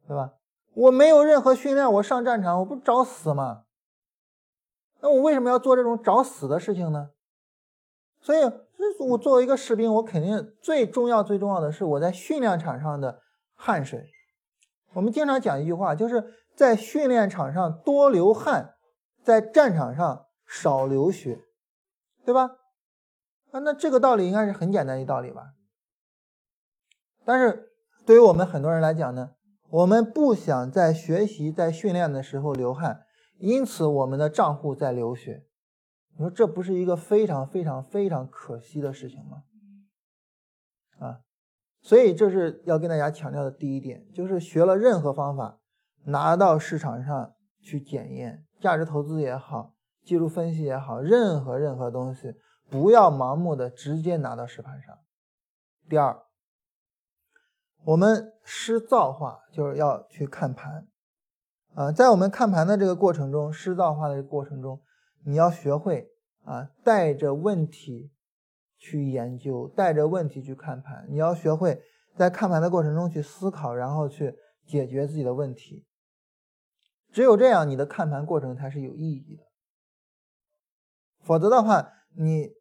[0.08, 0.34] 对吧？
[0.74, 3.64] 我没有任何训练，我上战场，我不找死吗？
[5.02, 7.10] 那我为什么要做这种找死的事情呢？
[8.22, 8.40] 所以，
[9.00, 13.22] 我作为一个士兵，我肯定最重要、最重要的是我在训练场上的
[13.56, 14.10] 汗水。
[14.94, 18.76] 我们经常讲一句话，就是在训练场上多流汗，
[19.24, 21.42] 在战场上少流血，
[22.26, 22.58] 对吧？
[23.52, 25.54] 啊，那这个道理应该是很简单一道理吧？
[27.24, 27.72] 但是
[28.06, 29.32] 对于我们很多人来讲呢，
[29.70, 33.04] 我们不想在学习、在训练的时候流汗。
[33.40, 35.46] 因此，我们的账户在流血，
[36.14, 39.44] 你说这不是一个非常非常非常可惜的事情吗？
[40.98, 41.22] 啊，
[41.82, 45.60] 所以这是要跟大家强调的第一点，就是学了任何方法，
[46.06, 52.34] 拿到市场上去检验，价值投资也好，技术分析也好，任何任何东西，
[52.68, 54.98] 不要盲目的直接拿到实盘上。
[55.88, 56.24] 第二，
[57.86, 60.88] 我们施造化就是要去看盘。
[61.76, 64.82] 啊，在我们看盘的这个过程中，施造化的过程中，
[65.26, 66.10] 你要学会
[66.46, 68.10] 啊，带着问题
[68.78, 71.06] 去研究，带着问题去看盘。
[71.10, 71.84] 你要学会
[72.16, 74.34] 在看盘的过程中去思考，然后去
[74.66, 75.86] 解决自己的问题。
[77.12, 79.44] 只有这样，你的看盘过程才是有意义的。
[81.22, 82.54] 否则的话，你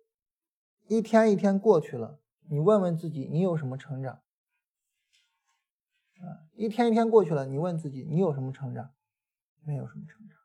[0.88, 2.18] 一天一天过去了，
[2.50, 4.18] 你问问自己，你有什么成长？
[6.56, 8.90] 一天一天过去了，你问自己，你有什么成长？
[9.62, 10.38] 没有什么成长，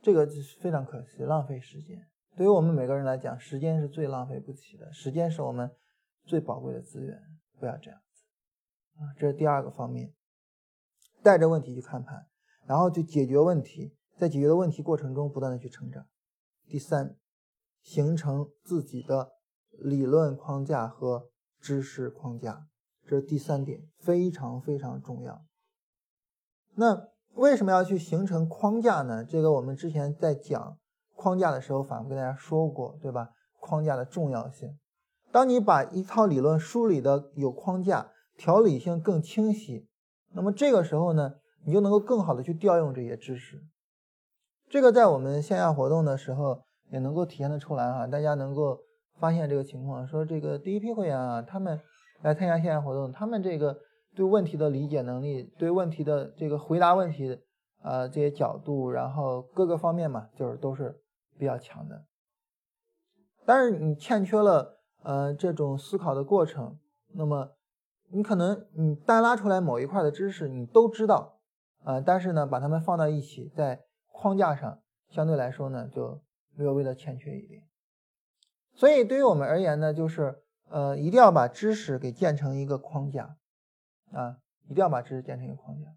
[0.00, 2.08] 这个是非常可惜，浪费时间。
[2.34, 5.70] 对于我们每个人来讲，时间是最浪费不起的，时间是我们
[6.24, 7.20] 最宝贵的资源，
[7.60, 8.24] 不要这样子
[8.94, 9.12] 啊。
[9.18, 10.14] 这是第二个方面，
[11.22, 12.26] 带着问题去看盘，
[12.64, 16.06] 然后去解决问题，在解决的问题过程中不断的去成长。
[16.66, 17.16] 第三，
[17.82, 19.34] 形成自己的
[19.72, 22.66] 理论框架和知识框架，
[23.08, 25.40] 这是第三点，非常非常重要。
[26.74, 29.24] 那为什么要去形成框架呢？
[29.24, 30.76] 这个我们之前在讲
[31.16, 33.30] 框架的时候反复跟大家说过，对吧？
[33.58, 34.78] 框架的重要性。
[35.32, 39.88] 当你把一套理论梳理的有框架，条理性更清晰，
[40.32, 43.62] 那么这个时候呢，你就能够更好的去调用这些知识。
[44.68, 48.78] 这个在我们线下活动的时候也能够体现的出来哈，大家能够
[49.18, 51.80] 发现这个情况，说这个第一批会员啊，他们
[52.22, 53.78] 来参加线下活动，他们这个。
[54.16, 57.38] 对问题的理解能力，对问题的这个回答问题，
[57.82, 61.00] 呃，这些角度，然后各个方面嘛，就是都是
[61.38, 62.04] 比较强的。
[63.44, 66.80] 但是你欠缺了呃这种思考的过程，
[67.14, 67.50] 那么
[68.10, 71.38] 你可能你单拉出来某一块的知识你都知道，
[71.84, 76.20] 呃，但是呢把它们放到一起，在框架上相对来说呢就
[76.56, 77.62] 略微的欠缺一点。
[78.74, 83.36] 所以对于我们而言呢，就是呃一定要把知识给建成一个框架。
[84.10, 85.94] 啊，一定要把知识建成一个框架，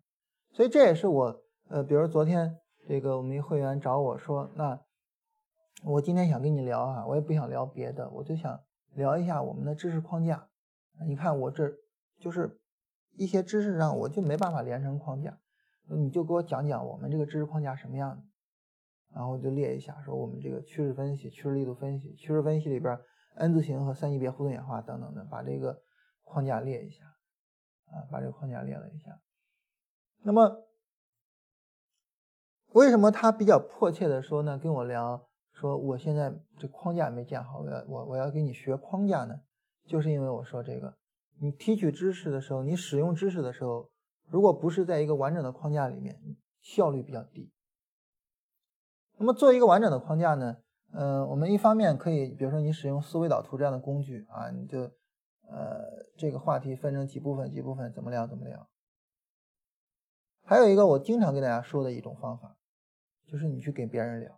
[0.51, 4.81] 所以这也是我呃，比如昨天这个我们一会员找我说，那
[5.85, 8.59] 我今天想跟你聊啊，我也不想聊别的，我就想
[8.95, 10.49] 聊一下我们的知识框架。
[11.07, 11.71] 你看我这
[12.19, 12.59] 就是
[13.13, 15.39] 一些知识上我就没办法连成框架，
[15.87, 18.23] 你就给我讲讲我们这个知识框架什么样的，
[19.15, 22.99] 然后就列一下，说我们这个趋势分析、趋势力度分析、趋势分析里边
[23.35, 25.81] N 字形和三级别互动演化等等的，把这个
[26.23, 27.05] 框架列一下，
[27.85, 29.19] 啊，把这个框架列了一下。
[30.23, 30.67] 那么，
[32.73, 34.57] 为什么他比较迫切的说呢？
[34.57, 39.41] 跟我聊说，我现在这框架没建好，我要我我要给你学框架呢，
[39.85, 40.95] 就是因为我说这个，
[41.39, 43.89] 你提取知识的时候，你使用知识的时候，
[44.27, 46.19] 如果不是在一个完整的框架里面，
[46.61, 47.51] 效率比较低。
[49.17, 50.57] 那么做一个完整的框架呢？
[50.93, 54.79] 嗯，我们一方面可以，比如说你使用思维导图这样的工具啊，你就
[55.47, 58.67] 呃这个话题分成几部分，几部分怎么聊怎么聊。
[60.43, 62.57] 还有一个我经常跟大家说的一种方法，
[63.25, 64.31] 就是你去给别人聊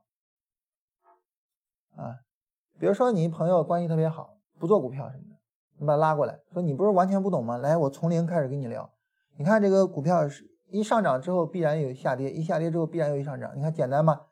[1.96, 2.20] 啊，
[2.78, 5.36] 比如说你朋友关系特别好，不做股票什么的，
[5.80, 7.58] 你把他拉过来，说你不是完全不懂吗？
[7.58, 8.94] 来，我从零开始跟你聊。
[9.38, 14.28] 你看这个股票是一上涨之后必然有下跌，一下跌之后必然有一上涨，你看简单吗？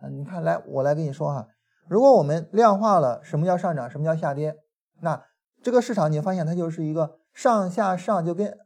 [0.00, 1.48] 啊，你看，来，我来跟你说哈，
[1.88, 4.56] 如果我们量化了什么叫上涨，什么叫下跌，
[5.00, 5.24] 那
[5.62, 8.58] 这个市场你发现它就是一个上下上，就跟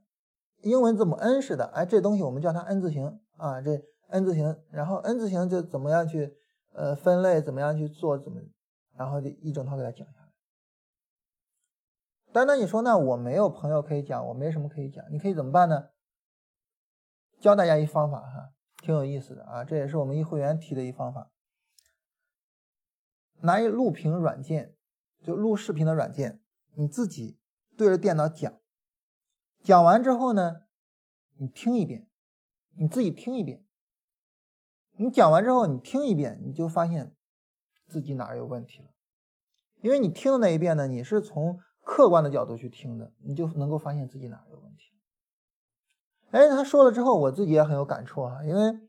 [0.62, 6.34] 英文字母 N 似的，哎，这东西我们叫它 N 字形啊，这 N 字形，然后 N 字形就怎么样去
[6.72, 8.40] 呃分类，怎么样去做，怎么，
[8.96, 10.28] 然后就一整套给它讲下来。
[12.32, 15.88] 但那你说，那我没有朋友可以讲，我没什么可以讲，你可以怎么办呢？
[17.40, 18.50] 教大家一方法哈。
[18.82, 21.30] 挺有意思的啊，这也是我们一会员提的一方法。
[23.42, 24.74] 拿一录屏软件，
[25.22, 26.40] 就录视频的软件，
[26.74, 27.38] 你自己
[27.76, 28.52] 对着电脑讲，
[29.62, 30.62] 讲完之后呢，
[31.36, 32.08] 你听一遍，
[32.76, 33.64] 你自己听一遍。
[34.96, 37.16] 你讲完之后，你听一遍，你就发现
[37.86, 38.90] 自己哪有问题了，
[39.80, 44.92] 因为你听的那一遍呢，你是从客观的角度去听的，你就能够发现自己哪有问题。
[46.32, 48.80] 哎，他说了之后，我自己也很有感触啊，因为，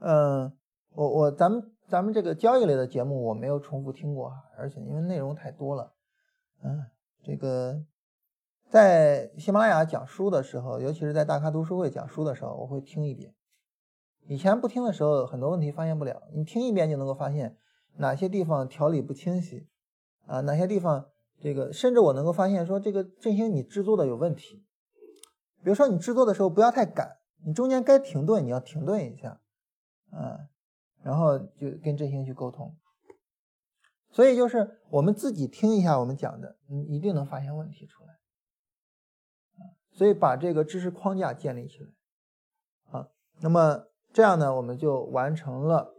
[0.00, 0.58] 嗯，
[0.90, 5.94] 我我咱们咱们这个交易类的节目我没有重复听过哈，而且因为内容太多了，
[6.62, 6.84] 嗯，
[7.22, 7.82] 这个
[8.68, 13.34] 在喜马拉雅讲书的时候，尤其是在大咖读书会讲书的时候，我会听一遍。
[14.26, 17.56] 以前不听的时候，很多问题发现不了，你听一遍就能够发现
[17.96, 19.66] 哪些地方条理不清晰
[20.26, 21.06] 啊，哪些地方
[21.40, 24.62] 这个，甚至我能够发现说这个振兴你制作的有问题。
[25.62, 29.40] 比如说你制作的时候不要太赶，你中间该停顿你要停顿一下，
[30.10, 30.50] 啊，
[31.02, 32.76] 然后就跟振兴去沟通。
[34.10, 38.10] 所以就是我们自己听一下我们讲的，你一定能发现问题出来，
[39.92, 43.08] 所以把这个知识框架建立起来，啊，
[43.40, 45.94] 那么这样呢，我们就完成了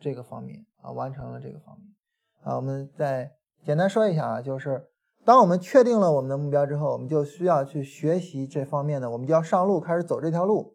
[0.00, 1.94] 这个方面啊，完成了这个方面，
[2.42, 4.88] 啊，我们再简单说一下啊，就是。
[5.24, 10.74] 当我们确定了我们的目标之后，我们就需要去学习这方面的，我们就要上路开始走这条路。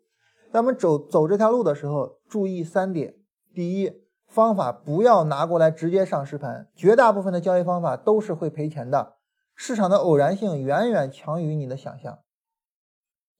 [0.52, 3.16] 当我们走走这条路的时候，注意三点：
[3.54, 9.18] 第一，方法不要拿过来直接上实盘，绝大部分的交易方法都是会赔钱的。
[9.56, 12.20] 市场的偶然性远远强于你的想象，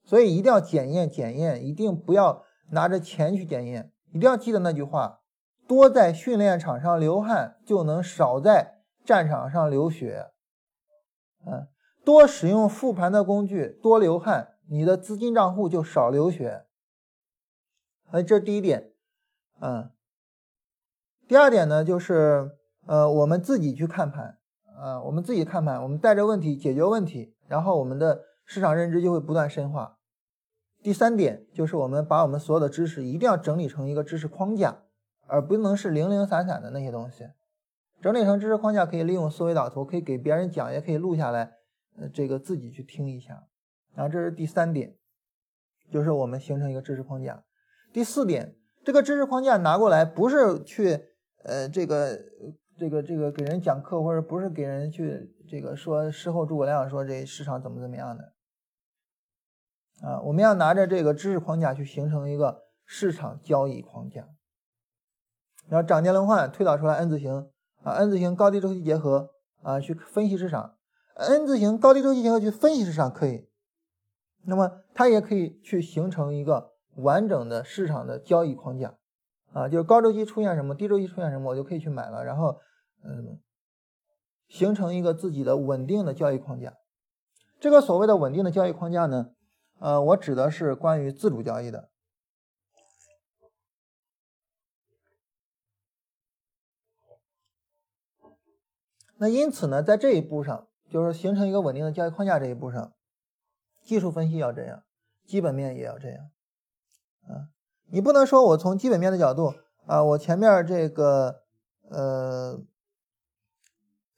[0.04, 3.92] 所以一定要检验检验，一定不要拿着钱去检验。
[4.12, 5.22] 一定要记得那句话：
[5.66, 10.30] 多在训练场上流汗，就能少在战场上流血。
[11.44, 11.66] 嗯，
[12.04, 16.64] 多使用复盘的工具，多流汗，你的资金账户就少流血。
[18.12, 18.92] 哎，这是第一点。
[19.60, 19.90] 嗯，
[21.26, 22.50] 第二点呢，就是
[22.86, 24.38] 呃，我们自己去看盘，
[24.78, 29.98] 啊，我们自己看盘，我们带着问题解决问题，然后我们的市场认知就会不断深化。
[30.82, 34.82] 第三点就是我们把我们所有的知识一定要整理成一个知识框架，
[35.26, 37.28] 而不能是零零散散的那些东西。
[38.02, 41.54] 整理成知识框架，可以利用思维导图，可以给别人讲，也可以录下来，
[41.98, 43.44] 呃，这个自己去听一下。
[43.94, 44.94] 然后这是第三点，
[45.90, 47.44] 就是我们形成一个知识框架。
[47.94, 51.13] 第四点，这个知识框架拿过来，不是去
[51.44, 52.18] 呃这个
[52.76, 58.32] 这个这个给人讲课，或者不是给人去这个说事后诸葛亮说这市场怎么怎么样的
[60.02, 60.20] 啊？
[60.22, 64.28] 我们要拿着这个知识框架去形成一个市场交易框架。
[65.68, 67.48] 然后涨跌轮换推导出来 N 字形。
[67.82, 70.76] 啊，N 字形高低周期结合啊，去分析市场
[71.16, 73.46] ；N 字形高低周期结合去分析市场可以。
[74.46, 78.96] 那么它也可以去形成一个完整的市场的交易框架
[79.54, 82.60] 啊，就是高周期出现什么，低周期出现什么，我就可以去买了，然后
[83.04, 83.40] 嗯，
[84.48, 86.74] 形成一个自己的稳定的交易框架。
[87.60, 89.30] 这个所谓的稳定的交易框架呢，
[89.78, 91.88] 呃，我指的是关于自主交易的。
[99.16, 102.92] 那因此呢，在这一步上，就是形成一个稳定的交易框架这一步上，
[103.84, 104.82] 技术分析要这样，
[105.24, 106.30] 基本面也要这样，
[107.22, 107.53] 啊，
[107.90, 109.54] 你不能说我从基本面的角度
[109.86, 111.42] 啊，我前面这个
[111.90, 112.60] 呃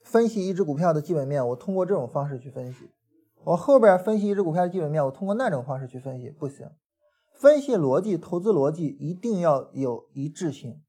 [0.02, 2.86] 分析一只股票的基本面，我通过这种方式去分析；
[3.44, 6.70] 我后边分析一只股票的基本面，我通过那种方式去分析，不行。
[7.34, 10.80] 分析逻辑、投资逻辑一定要有一致性。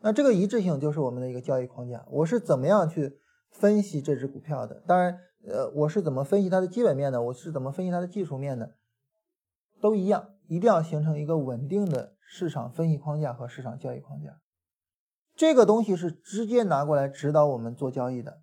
[0.00, 2.04] 那这个一致性就是我们的一个交易框架。
[2.10, 4.82] 我是怎么样去分析这只股票的？
[4.86, 7.22] 当然，呃，我是怎么分析它的基本面的？
[7.22, 8.74] 我是怎么分析它的技术面的？
[9.80, 14.40] 都一样，一定要形成一个稳定的市场分析框架和市场交易框架。
[15.36, 18.40] 这个东西是直接拿过来指导我们做交易的，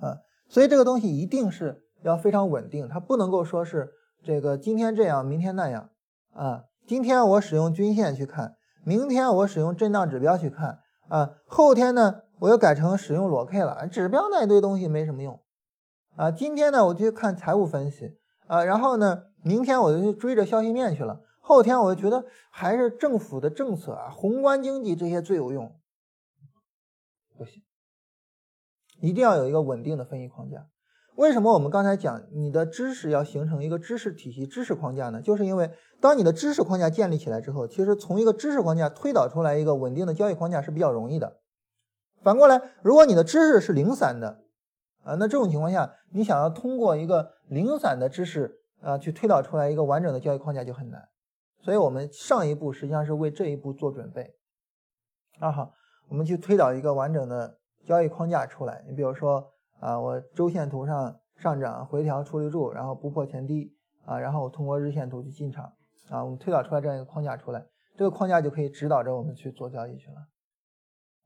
[0.00, 0.18] 啊，
[0.48, 3.92] 所以这个东西一定是要非常稳定，它不能够说是
[4.24, 5.90] 这个今天这样，明天那样。
[6.32, 15.40] 啊，今天我使用均线去看，明天我使用震荡指标去看，啊，后天呢我又改成使用裸 K 了，指标那一堆东西没什么用，
[16.16, 18.18] 啊，今天呢我去看财务分析，
[18.48, 25.74] 啊，然后呢明天我就追着消息面去了，后天我就觉得还是政府的政策啊，宏观经济这些最有用，
[27.36, 27.62] 不行，
[29.00, 30.68] 一定要有一个稳定的分析框架。
[31.16, 35.20] 为什么我们刚才讲你的知识要形成一个知识体系、知识框架呢？
[35.20, 35.70] 就是因为
[36.00, 41.36] 当你的知识框架建立起来之后，其实从一个知识框架推导出来一个稳定的交易框架是比较容易的。
[42.22, 44.42] 反过来，如果你的知识是零散的，
[45.02, 51.08] 啊，那这种情况下，你想要通过一个零散的知识啊去推导出来一个完整的交易框架就很难。
[51.60, 54.34] 所以我们上一步实际上是为这一步做准备。
[55.40, 55.72] 啊好，
[56.08, 58.84] 我们去推导一个完整的交易框架出来。
[58.86, 59.48] 你比如说。
[59.82, 65.72] 啊，我周线图上上涨回调出立柱，然后不破前低啊，然后我通过日线图去进场
[66.08, 67.66] 啊，我们推导出来这样一个框架出来，
[67.96, 70.16] 这个框架就可以指导着我们去做交易去了。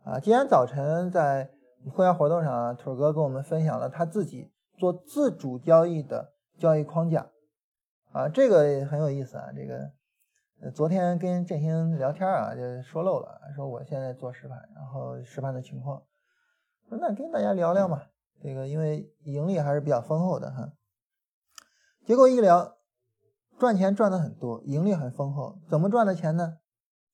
[0.04, 1.50] 啊，今天早晨在
[1.92, 7.28] 会员活动上，腿哥跟我们分享了他自己做自主交易的交易框架
[8.16, 9.52] 啊，这个很有意思啊。
[9.54, 16.02] 这个昨天跟振兴聊天啊，就说漏了，说我现在做实盘，然后实盘的情况，
[16.88, 18.04] 那跟大家聊聊嘛。
[18.40, 20.72] 这个因为盈利还是比较丰厚的哈，
[22.06, 22.78] 结果一聊，
[23.58, 26.56] 赚钱赚的很多，盈利很丰厚，怎么赚的钱呢？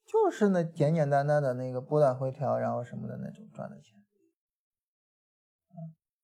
[0.06, 3.98] 就是那简简单单的那个波段回调，然后什么的那种赚的钱。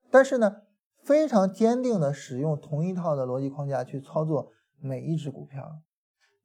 [0.08, 0.62] 但是呢，
[1.02, 5.80] 非常坚定的使用同一套的逻辑框架去操作每一只股票。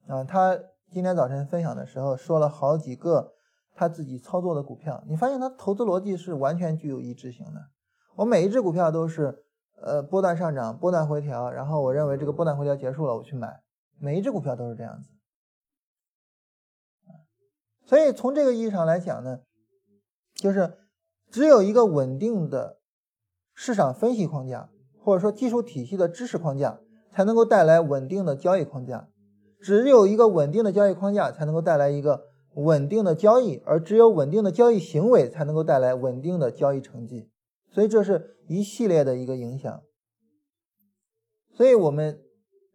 [0.08, 0.60] 啊，他
[0.92, 3.34] 今天早晨分享的时候说了好几个
[3.74, 7.70] 他自己操作的股票，你发现他投资逻辑是完全具有一致性的。
[8.16, 9.46] 我每一只股票都是，
[9.82, 13.64] 呃，波段上涨，波段回调，然后我认为这个波段回调结束了，我去买。
[13.98, 15.10] 每一只股票都是这样子。
[17.86, 19.40] 所以从这个意义上来讲呢，
[20.36, 20.78] 就是
[21.30, 22.80] 只有一个稳定的
[23.54, 24.70] 市场分析框架，
[25.00, 26.80] 或者说技术体系的知识框架，
[27.14, 29.08] 才能够带来稳定的交易框架。
[29.62, 37.30] 只有一个稳定的交易框架，才能够带来一个稳定的交易，而只有稳定的交易行为，才能够带来稳定的交易成绩。
[37.72, 39.82] 所以这是一系列的一个影响，
[41.56, 42.20] 所以我们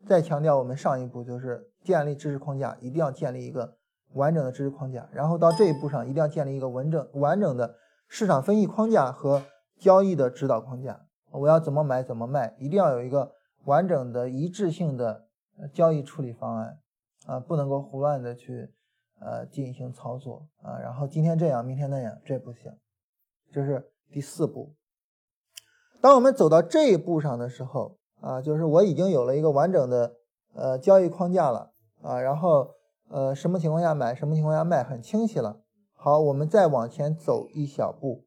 [0.07, 3.77] 再强调，我们上一步就是建立知识框架，一定要建立一个
[4.15, 7.77] 完整的知识框架，然后到这一步上，一定要建立一个完整完整的
[8.09, 9.43] 市场分析框架和
[9.79, 11.03] 交易的指导框架。
[11.31, 13.33] 我要怎么买怎么卖，一定要有一个
[13.69, 15.29] 完整的一致性的
[15.75, 16.79] 交易处理方案
[17.27, 18.73] 啊，不能够胡乱的去
[19.21, 22.73] 呃进行操作啊，然后今天这样，明天那样，这不行。
[23.53, 24.75] 这是第四步。
[26.01, 30.15] 当我们走到这一步上的时候，啊，就是我已经有了一个完整的
[30.55, 32.71] 呃交易框架了，啊，然后
[33.11, 35.61] 呃什么情况下买，什么情况下卖，很清晰了。
[35.93, 38.25] 好，我们再往前走一小步，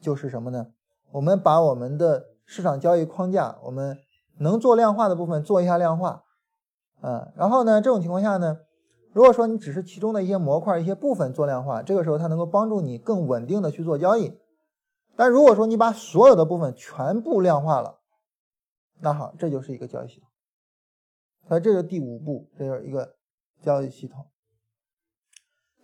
[0.00, 0.72] 就是什么呢？
[1.12, 3.96] 我们把我们的市场交易框架，我们
[4.40, 6.24] 能做量化的部分做一下量化，
[7.02, 8.60] 啊，然后呢，这种情况下呢，
[9.12, 14.38] 如果说你只是其中的一些模块、一些部分做量化，这个时候它能够帮助你更稳定的去做交易。
[15.14, 18.00] 但如果说你把所有的部分全部量化了，
[19.00, 20.28] 那好，这就是一个交易系统。
[21.46, 23.16] 所以这是第五步，这是一个
[23.60, 24.26] 交易系统。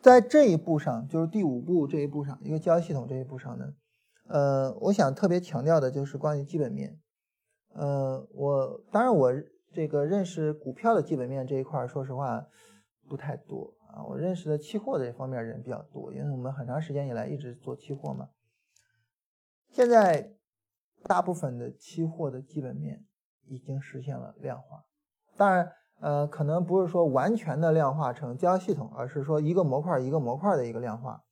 [0.00, 3.74] 在这一步上，就是第五步这一步上，一个交易系统这一步上呢，
[4.28, 6.98] 呃，我想特别强调的就是关于基本面。
[7.76, 9.30] 呃，我当然我
[9.72, 12.46] 这个认识股票的基本面这一块，说实话
[13.06, 14.02] 不太多啊。
[14.04, 18.30] 我认识的期货这方面人比较多，因为我们很长时间以来一直做期货嘛。
[19.68, 20.32] 现在
[21.02, 23.04] 大部分的期货的基本面
[23.44, 24.84] 已经实现了量化，
[25.36, 25.70] 当然，
[26.00, 31.22] 呃，可能不是说完全的量化成交易系统，而是说一个模块一个模块的一个量化。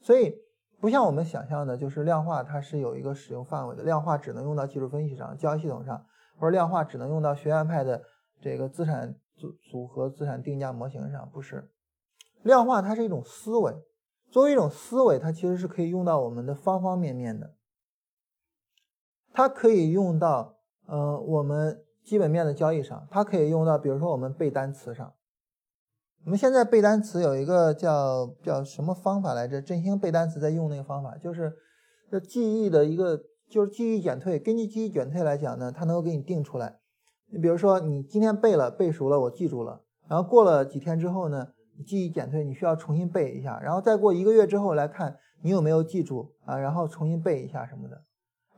[0.00, 0.34] 所以，
[0.80, 6.06] 不像我们想象的，就是量化它是有一个使用范围的，量化只能用到技术分析上、交易系统上，
[6.38, 8.02] 或者量化只能用到学院派的
[8.40, 11.70] 这个资产组组合、资产定价模型上，不是。
[12.42, 13.74] 量化它是一种思维。
[14.30, 17.54] 作为一种思维，它其实是可以用到我们的方方面面的。
[19.32, 20.56] 它可以用到
[20.86, 25.12] 呃我们基本面的交易上，它可以用到比如说我们背单词上。
[26.24, 29.62] 我们现在背单词有一个叫叫什么方法来着？
[29.62, 31.52] 振兴背单词在用那个方法，就是
[32.10, 34.38] 这记忆的一个就是记忆减退。
[34.38, 36.78] 根据记忆减退来讲呢，它能够给你定出来。
[37.32, 41.48] 你比如说你今天背了背熟了，我记住了，然后过了几天之后呢？
[41.86, 48.02] 记忆减退，你需要重新背一下，然后再过一个月之后来看你有没有记住啊，然后重新背一下什么的，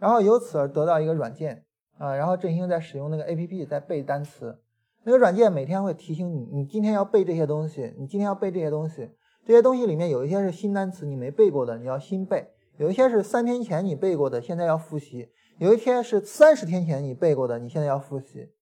[0.01, 1.65] 然后由此而得到一个软件
[1.99, 4.59] 啊，然后振兴在使用那个 A P P 在背单词，
[5.05, 9.11] 那个软件每天会提醒你，你今天要背这些东西，你今天要背这些东西，
[9.45, 12.47] 这些东西里面有一些是新单词你没背过的，你要新背；
[12.77, 15.29] 有一些是三天前你背过的，现在要复习；
[15.59, 18.53] 有一天是三十天前你背过的，你现在要复习。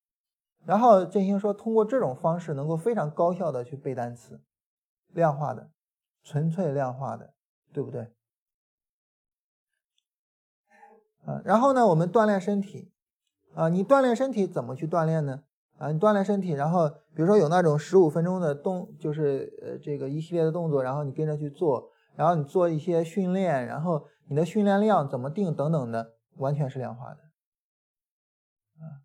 [0.64, 4.40] 然后振兴说，通过这种方式能够非常高效的去背单词。
[5.08, 5.70] 量化的，
[6.22, 7.34] 纯粹量化的，
[7.72, 8.12] 对不对？
[11.26, 12.92] 啊，然后呢，我们锻炼身体，
[13.54, 15.42] 啊，你锻炼身体怎么去锻炼呢？
[15.80, 27.20] 啊，你锻炼身体，然后比如说有那种十五分钟的动，就是呃这个一系列的动作，然后你跟着去做，然后你做一些训练，然后你的训练量怎么定等等的，完全是量化的。
[28.76, 29.00] 啊，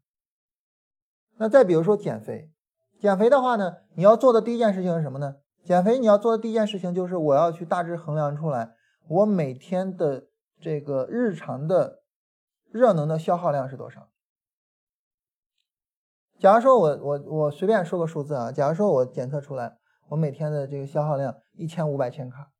[1.38, 2.52] 那再比如说减肥，
[3.00, 5.38] 减肥的话呢，你要做的第一件事情是什么呢？
[5.64, 8.76] 减肥你要做的第一件事情就是我要去大致衡量出来
[9.08, 10.28] 我每天的
[10.60, 12.02] 这个日常的
[12.70, 14.10] 热能的消耗量是多少。
[16.46, 19.80] 假如说我我我随便说个数字啊，假如说我检测出来
[20.10, 22.52] 我每天的这个消耗量一千五百千卡，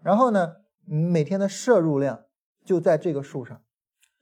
[0.00, 0.54] 然后呢，
[0.86, 2.22] 你每天的摄入量
[2.64, 3.60] 就在这个数上，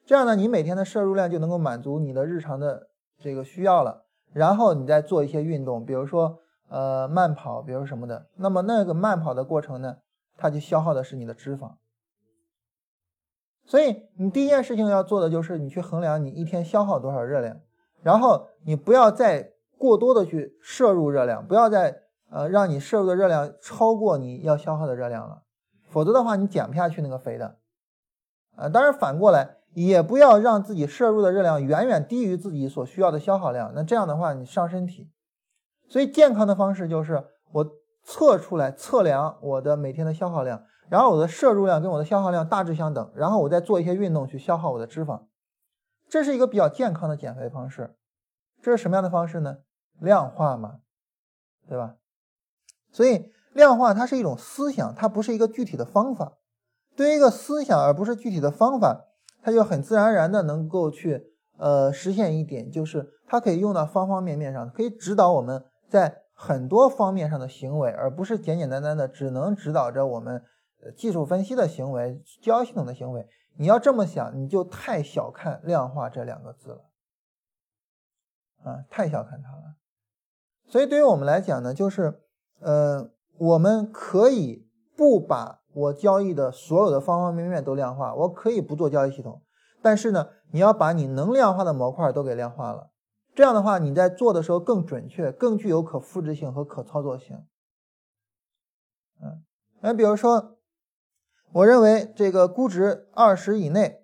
[0.05, 6.41] 这样呢，你每天的摄入量就能够满足你的日常的这个需要了，然后你再做一些运动，比如说。
[6.69, 9.99] 呃，慢跑，比如什么的，那么那个慢跑的过程呢，
[10.37, 11.77] 它就消耗的是你的脂肪。
[13.65, 17.61] 所以你第一件事情要做的就是你去衡量你一天消耗多少热量，
[18.07, 25.43] 然后你不要再过多的去摄入热量，不要再呃让你摄入的热量超过你要消耗的热量了，
[25.89, 27.57] 否则的话你减不下去那个肥的。
[28.55, 35.11] 啊，当然反过来也不要让自己摄入的热量远远低于自己所需要的消耗量，那这样的话你伤身体。
[35.89, 37.69] 所以健康的方式就是我
[38.05, 45.23] 测出来测量我的每天的消耗量，然后我的摄入量跟我的消耗量大致相等，然后我再做一些运动去消耗我的脂肪，
[46.09, 47.97] 这是一个比较健康的减肥方式。
[48.63, 49.59] 这是什么样的方式呢？
[50.01, 50.81] 量化嘛，
[51.69, 51.97] 对吧？
[52.91, 56.39] 所以量化它是一种思想，它不是一个具体的方法。
[56.97, 59.07] 对于一个思想而不是具体的方法，
[59.43, 61.27] 它就很自然而然的能够去
[61.59, 65.65] 呃实现一点，就是它可以用到方方面面上，可以指导我们。
[65.89, 70.43] 在很多方面上的行为，而不是简简单单的只能指导着我们
[70.97, 73.25] 技术分析的行为、交易系统的行为。
[73.59, 76.91] 你要这么想，你就太小看量化这两个字了，
[78.65, 79.77] 啊，太小看它了。
[80.69, 82.21] 所以对于我们来讲呢，就是，
[82.61, 89.43] 呃，我们可以不把我交易的所有的方方面面都量化，我可以不做交易系统，
[89.81, 92.91] 但是呢，你要把你能量化的模块都给量化了。
[93.35, 97.47] 这样的话，你在做的时候更准确，更具有可复制性和可操作性。
[99.23, 99.45] 嗯，
[99.81, 100.56] 那比如说，
[101.53, 104.03] 我认为这个估值二十以内，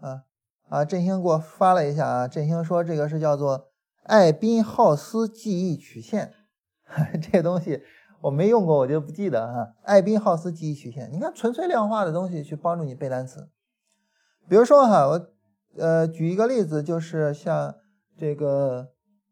[0.00, 0.24] 啊
[0.68, 3.68] 啊，振兴给我发了一下啊，振兴说这个是叫做
[4.02, 6.32] 艾宾浩斯记忆曲线，
[7.32, 7.82] 这东西
[8.22, 9.74] 我没用过，我就不记得哈。
[9.82, 13.48] 艾宾浩斯记忆曲线，你看纯粹量化的东西去帮助你背单词。
[14.48, 15.28] 比如说哈，我
[15.78, 17.74] 呃举一个例子，就是像。
[18.14, 18.90] 这个，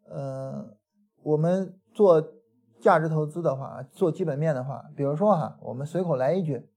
[0.08, 0.74] 呃，
[1.22, 2.32] 我们做
[2.80, 6.69] 价值投资的话，做基本面的话，比如说哈，我们随口来一句，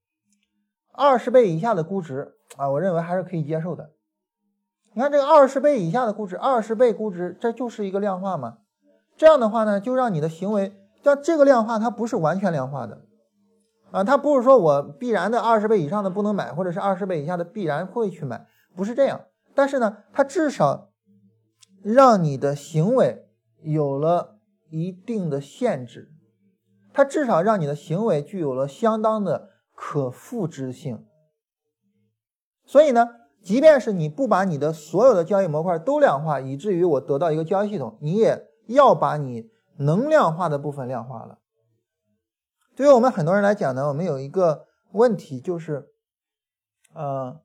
[0.93, 3.91] 二十倍以下的估值啊，我认为还是可以接受的。
[4.93, 8.59] 你看这个二十倍以下的估值，二十倍估值，这就是一个量化嘛。
[9.17, 10.73] 这样的话呢，就让你的行为，
[11.03, 13.01] 像这个量化它不是完全量化的
[13.91, 19.21] 啊，它不是说我必然的二十倍以上的不能买，或者是二十倍以下的必然会去买，不是这样。
[19.53, 20.89] 但是呢，它至少。
[21.85, 23.25] 让你的行为
[23.61, 24.37] 有了
[24.69, 26.13] 一定的限制，
[26.93, 29.49] 它至少让你的行为具有了相当的
[29.86, 31.05] 可复制性。
[32.63, 33.05] 所以呢，
[33.41, 41.41] 即便是你不把你的所有的交易模块都量化，以至于我得到一个交易系统，你也要把你能量化的部分量化了。
[42.73, 45.91] 对于我们很多人来讲呢，我们有一个问题就是，
[46.93, 47.41] 呃，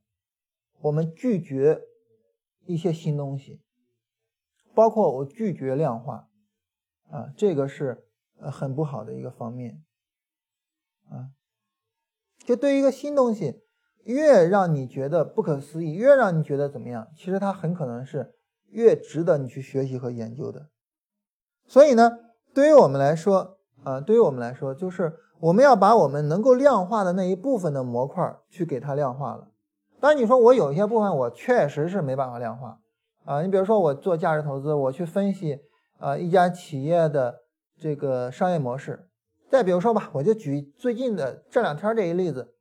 [0.82, 1.82] 我们拒绝
[2.66, 3.60] 一些新东西。
[4.72, 6.28] 包括我拒绝量化，
[7.10, 8.06] 啊，这个是
[8.38, 9.82] 呃很不好的一个方面，
[11.10, 11.34] 啊，
[12.48, 13.60] 就对于一个新东西，
[14.04, 18.32] 越让你觉得不可思议，越让你觉得怎么样，其实它很可能是
[18.70, 20.70] 越值得你去学习和研究的。
[21.66, 22.18] 所以呢，
[22.54, 29.48] 对于我们来说，啊，对于我们来说，就是我们要把我们能够量化的那一部分的模块去给它量化了。
[30.00, 32.80] 当然，你说我有一些部分我确实是没办法量化
[33.26, 35.58] 啊，你比如说我做价值投资，我去分析
[35.98, 37.40] 啊一家企业的
[37.78, 39.07] 这个商业模式。
[39.50, 42.54] 再比如说吧，我就举最近的这两天这一例子，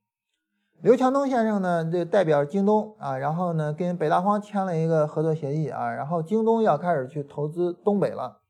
[0.82, 8.42] 刘强东先生呢，这代表京东啊，然后呢跟北大荒签了一个合作协议啊，然后京东要开始去投资东北了。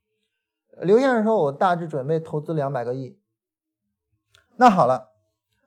[0.81, 3.19] 刘先生说，我大致准备投资两百个亿。
[4.57, 5.13] 那好了，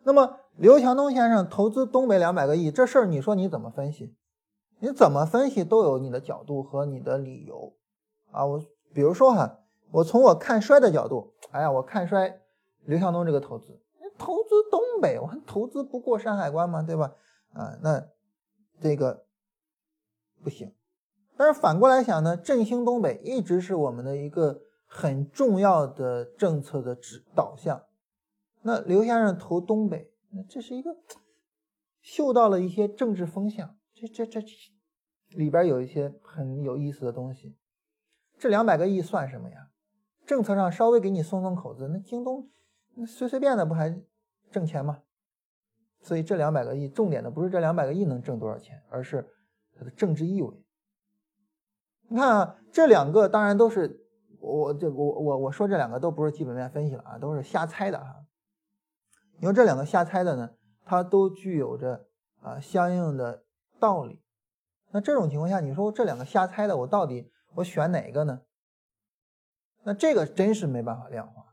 [0.05, 4.15] 那么刘强东先生投资东北两百个亿这事儿，你说你怎么分析？
[4.79, 7.75] 你怎么分析都有你的角度和你的理由
[8.31, 8.47] 啊。
[8.47, 8.63] 我
[8.95, 9.59] 比如说哈，
[9.91, 12.41] 我从我看衰的角度，哎呀，我看衰。
[12.91, 13.81] 刘强东这个投资，
[14.19, 16.83] 投资东北，我还投资不过山海关吗？
[16.83, 17.15] 对吧？
[17.53, 18.05] 啊，那
[18.81, 19.27] 这个
[20.43, 20.75] 不行。
[21.37, 27.85] 但是反过来想呢，振兴东北一直是我们的一个很重要的政策的指导向。
[28.63, 30.97] 那刘先生投东北，那这是一个
[32.03, 34.41] 嗅到了一些政治风向，这这这
[35.29, 37.57] 里边有一些很有意思的东西。
[38.37, 39.71] 这两百个亿算什么呀？
[40.27, 42.51] 政策上稍微给你松松口子，那京东。
[43.07, 44.01] 随随便的不还
[44.51, 45.03] 挣钱吗？
[46.03, 49.29] 所以这两百个亿，重点的不是这两百个亿能挣多少钱，而是
[49.77, 50.65] 它的政治意味。
[52.09, 54.01] 你看啊，这两个当然都是
[54.41, 58.25] 我这我我我说这两个都不是基本面分析了啊，都是瞎猜的哈。
[59.41, 62.07] 因为这两个瞎猜的呢，它都具有着
[62.41, 63.45] 啊相应的
[63.79, 64.23] 道理。
[64.93, 68.41] 那这种情况下，你说这两个瞎猜的，我到底我选哪个呢？
[69.85, 71.50] 那这个真是没办法量化。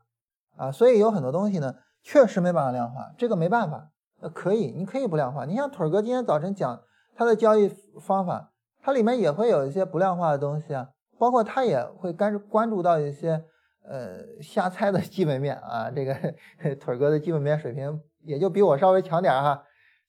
[0.58, 3.90] 啊，所以有很多东西呢，确实没办法量化，这个没办法。
[4.20, 5.44] 呃，可以，你可以不量化。
[5.44, 6.82] 你像腿儿哥今天早晨讲
[7.14, 7.68] 他的交易
[8.00, 8.50] 方法，
[8.82, 13.44] 它里面也会有一些不量化的东西啊，包括他也会干关注到一些
[13.84, 15.88] 呃瞎猜的基本面啊。
[15.90, 16.14] 这个
[16.80, 19.62] 腿儿哥的基本面水平也就比我稍微强点儿哈，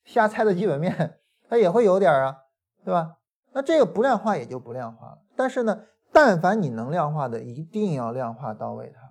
[0.04, 2.36] 瞎猜的基本面他也会有点儿啊，
[2.84, 3.18] 对吧？
[3.52, 5.18] 那这个不量化也就不量化了。
[5.36, 5.82] 但是呢，
[6.12, 9.09] 但凡你能量化的，一定要量化到位它。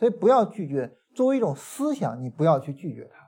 [0.00, 3.20] 所以不要拒绝，作为一种思想，你不要去拒绝它。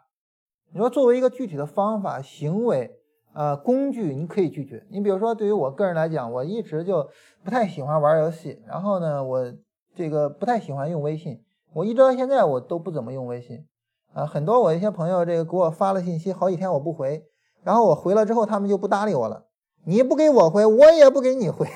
[0.72, 2.98] 你说作为一个具体的方法、行为、
[3.34, 4.86] 呃工具，你可以拒绝。
[4.90, 7.06] 你比如说，对于我个人来讲，我一直就
[7.44, 9.52] 不太喜欢玩游戏，然后呢，我
[9.94, 11.42] 这个不太喜欢用微信，
[11.74, 13.66] 我一直到现在我都不怎么用微信。
[14.14, 17.22] 啊，很多我一些朋友这个给我发了信息，好几天我不回，
[17.62, 19.44] 然后我回了之后，他们就不搭理我了。
[19.84, 21.66] 你不给我回，我也不给你回，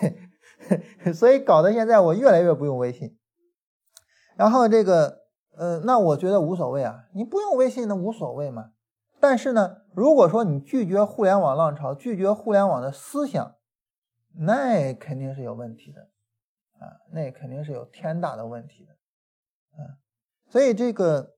[1.12, 3.14] 所以搞得现在我越来越不用微信。
[4.36, 5.22] 然后这个，
[5.56, 8.72] 呃，那我觉得无所谓啊，你不用微信那无所谓嘛。
[9.18, 13.56] 但是呢，如果说你拒绝互联网浪潮，拒绝互联网的思想，
[14.34, 16.02] 那肯定是有问题的，
[16.78, 18.92] 啊，那肯定是有天大的问题的，
[19.82, 19.96] 啊。
[20.48, 21.36] 所以这个，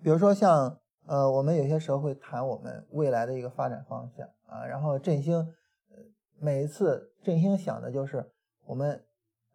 [0.00, 5.36] 比如说像，呃，我们有些时候会谈我们未来的一个发展方向啊，然后振兴，
[5.90, 5.96] 呃，
[6.38, 8.30] 每一次振兴想的就是
[8.64, 9.04] 我们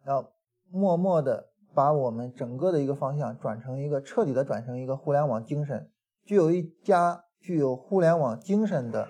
[0.04, 0.30] 要
[0.70, 1.48] 默默的。
[1.78, 5.88] 把我们整个的一个方向转成一个彻底的转成一个互联网精神，
[6.24, 9.06] 具有一家具有互联网精神的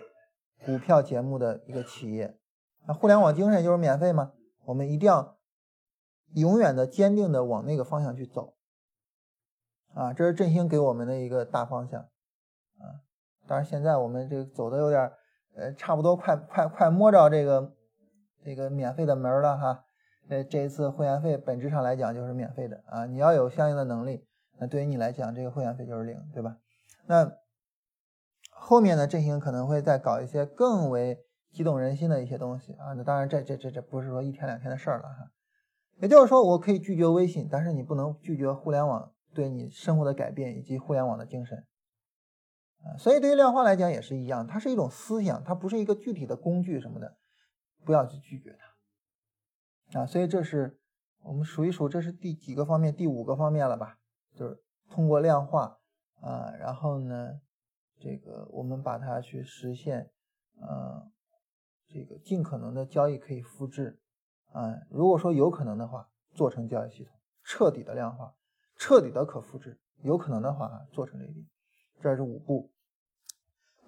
[0.67, 2.39] 股票节目的一个企业。
[2.87, 4.33] 那互联网精神就是免费吗？
[4.67, 5.39] 我们一定要
[6.35, 8.53] 永远的坚定的往那个方向去走。
[9.95, 12.03] 啊，这是振兴给我们的一个大方向。
[12.03, 13.01] 啊，
[13.47, 15.11] 当然现在我们这个走的有点，
[15.57, 17.73] 呃，差不多快快快摸着这个
[18.45, 19.87] 这个免费的门了哈。
[20.29, 24.27] 呃，这一次会员费本质上来讲就是免费的啊，你要有相应的能力，
[24.59, 26.59] 那对于你来讲，这个会员费就是零，对吧？
[27.07, 27.33] 那
[28.51, 31.19] 后面呢，振兴可能会再搞一些更为
[31.51, 32.93] 激动人心的一些东西啊。
[32.93, 35.31] 那当然，这这这这不是说一天两天的事儿了哈。
[36.01, 41.65] 也就是说，我可以拒绝微信，但是你不能拒绝互联网对你生活的改变以及互联网的精神
[42.85, 42.99] 啊。
[42.99, 47.17] 所以对于量化来讲也是一样，它是一种思想，它不是一个具体的工具什么的，
[47.85, 48.68] 不要去拒绝它。
[49.93, 50.79] 啊，所以这是
[51.23, 52.95] 我们数一数，这是第几个方面？
[52.95, 53.99] 第五个方面了吧？
[54.35, 55.79] 就是通过量化
[56.21, 57.41] 啊，然后呢，
[57.99, 60.11] 这个我们把它去实现，
[60.61, 61.11] 呃，
[61.87, 63.99] 这个尽可能的交易可以复制
[64.53, 64.75] 啊。
[64.91, 68.35] 如果说有可能的话，做成交易系统，彻底的量化，
[68.77, 71.47] 彻底的可复制，有可能的话做成这一点。
[72.01, 72.71] 这是五步，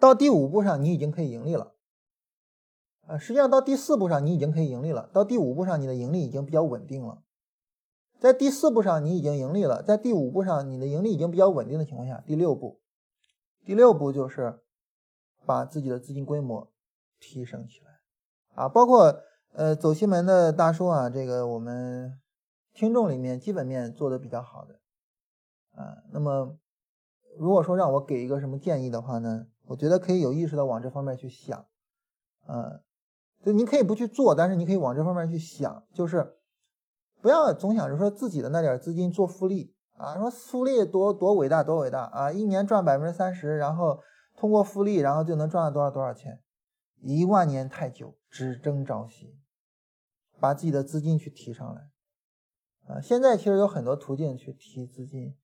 [0.01, 1.75] 到第五步上，你已经可以盈利了。
[3.11, 7.25] 呃，实际上到第四步上你已经可以盈利了，到第五步上你的盈利已经比较稳定了。
[8.21, 12.81] 在第四步上你已经盈利了，在第五步上你的盈利已经比较稳定的情况下，第六步，
[13.65, 14.61] 第六步就是
[15.45, 16.71] 把自己的资金规模
[17.19, 17.91] 提升起来。
[18.55, 19.19] 啊，包括
[19.55, 22.21] 呃走西门的大叔啊，这个我们
[22.73, 24.79] 听众里面基本面做的比较好的。
[25.73, 26.57] 啊，那么
[27.37, 31.67] 如果说让我给一个什么建议的话呢，我觉得可以有意识的往这方面去想，
[32.47, 32.83] 呃，
[33.45, 36.37] 就你可以不去做，但是你可以往这方面去想，就是
[37.21, 39.75] 不要总想着说自己的那点资金做复利。
[39.97, 42.33] 啊，说复利多多伟大，多伟大啊！
[42.33, 44.01] 一年赚百分之三十，然后
[44.35, 46.41] 通过复利，然后就能赚到多少多少钱？
[47.03, 49.37] 一万年太久，只争朝夕。
[50.39, 51.91] 把自己的资金去提上来
[52.87, 52.99] 啊！
[52.99, 55.37] 现在其实有很多途径去提资金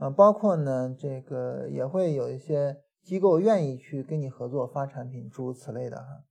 [0.00, 6.24] 啊，包括呢，这个也会有一些机构愿意去跟你合作发产品，诸如此类的哈。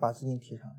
[0.00, 0.74] 把资金提上来，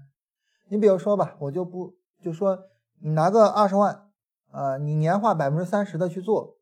[0.70, 2.60] 你比如说吧，我就不就说
[3.00, 4.08] 你拿个二十万。
[4.54, 6.58] 啊，你年化百分之三十的去做，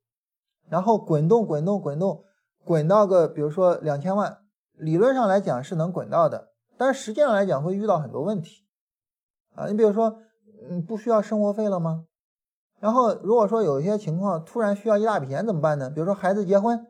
[0.68, 2.24] 然后滚动滚动滚动，
[2.64, 4.44] 滚到个比如说两千万，
[4.74, 8.64] 理论上来讲是能滚到的，但是实际上来讲会遇到很多问题。
[9.56, 10.20] 啊，你比如说，
[10.70, 12.06] 嗯，不需要生活费了吗？
[12.80, 15.90] 然后如果说有一些情况突然需要一大笔钱怎么办呢？
[15.90, 16.86] 比如说孩子结婚，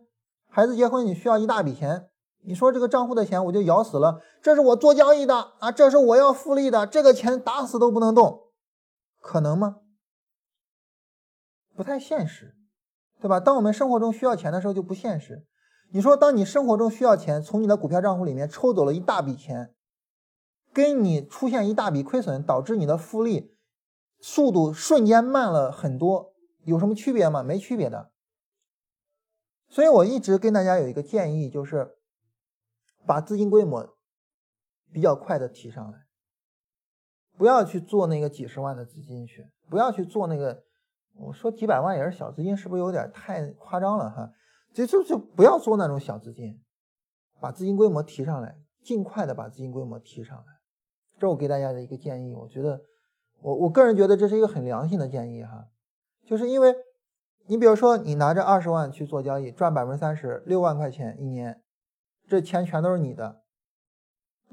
[0.49, 2.08] 孩子结婚你需要一大笔钱，
[2.41, 8.47] 你说这个账户的钱我就咬死了，这是我做交易的啊，这是我要复利的，这个钱打死都不能动，
[9.19, 9.77] 可能吗？
[11.75, 12.55] 不太现实，
[13.21, 13.39] 对吧？
[13.39, 15.45] 当我们生活中需要钱的时候就不现实。
[15.91, 19.73] 你说，当你生活中需要钱，从你的股票账户里面抽走了一大笔钱，
[20.71, 23.57] 跟你出现一大笔亏损，导致你的复利
[24.19, 26.33] 速度瞬间慢了很多，
[26.63, 27.41] 有什么区别吗？
[27.41, 28.11] 没区别的。
[29.67, 31.97] 所以我一直跟大家有一个建议，就是
[33.09, 33.97] 把资金规模
[34.93, 36.05] 比较快的提上来，
[37.35, 40.61] 不要去做那个几十万的资金去，不要去做那个。
[41.15, 44.31] 我说几百万也是小资金，是不是有点太夸张了哈？
[44.75, 46.61] 就就就不要做那种小资金，
[47.41, 50.43] 把资金规模提上来，尽快的把资金规模提上来。
[51.17, 52.79] 这我给大家的一个建议，我觉得
[53.41, 55.67] 我我个人觉得这是一个很良心的建议哈。
[56.27, 56.75] 就是因为
[57.47, 61.63] 你比如说你拿着二十万去做交易，赚百分之三十，六万块钱一年，
[62.29, 63.41] 这钱全都是你的。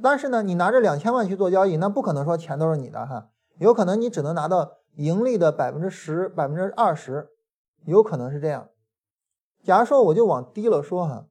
[0.03, 4.79] 但是呢，你拿着两千万去做交易，那不可能说钱都是你的哈，有可能你只能拿到。
[4.97, 7.29] 盈利的百分之十、百分之二十，
[7.85, 8.71] 有可能是这样。
[9.63, 11.27] 假如说我就往低了说哈，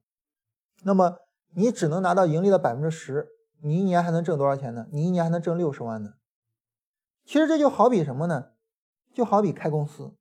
[0.84, 1.16] 那么
[1.52, 3.26] 你只能拿到盈利的百分之十，
[3.60, 4.86] 你一年还能挣多少钱呢？
[4.92, 6.14] 你一年还能挣六十万呢。
[7.24, 8.52] 其实这就好比什么呢？
[9.12, 10.14] 就好比开公司，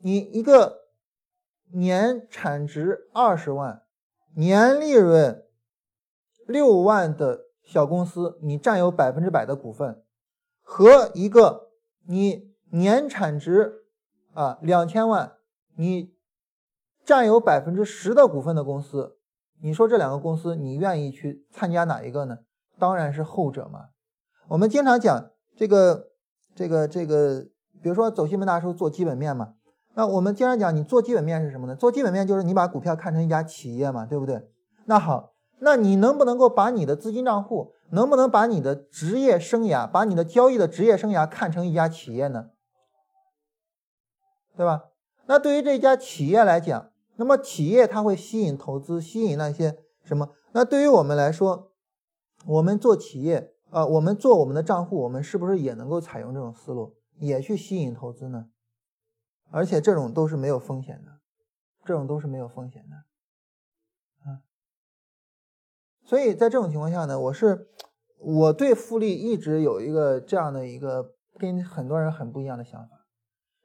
[0.00, 0.82] 你一个
[1.72, 3.82] 年产值二十万、
[4.34, 5.44] 年利润
[6.46, 10.02] 六万的小公司，你占有百分之百的股份，
[10.62, 11.68] 和一个。
[12.06, 13.84] 你年产值
[14.32, 15.34] 啊两千万，
[15.76, 16.12] 你
[17.04, 19.18] 占有百分之十的股份的公司，
[19.60, 22.38] 你说这两个公司你愿意去参加哪一个呢？
[22.80, 23.90] 当然是后者嘛。
[24.48, 26.08] 我们经常讲这个
[26.56, 27.46] 这个这个，
[27.80, 29.54] 比如说走西门大叔做基本面嘛，
[29.94, 31.74] 那我们经常讲你做基本面是什么呢？
[31.74, 34.48] 做基本面就是你把股票看成一家企业嘛，对不对？
[34.86, 37.72] 那好，那你能不能够把你的资金账户？
[37.92, 42.50] 能不能把你的职业生涯，把你的交易的职业生涯看成一家企业呢？
[44.56, 44.84] 对吧？
[45.26, 50.28] 那对于这家企业来讲，那么企业它会吸引投资，吸引那些什么？
[50.52, 51.72] 那对于我们来说，
[52.46, 58.46] 我们做企业啊，我们做我们的账户，我们是不是也能够采用这种思路，也去吸引投资呢？
[59.50, 61.12] 而且这种都是没有风险的，
[61.84, 62.96] 这种都是没有风险的。
[64.30, 64.40] 啊
[66.06, 67.68] 所以在这种情况下呢，我是
[68.18, 73.06] 我对复利一直有一个这样的一个跟很多人很不一样的想法。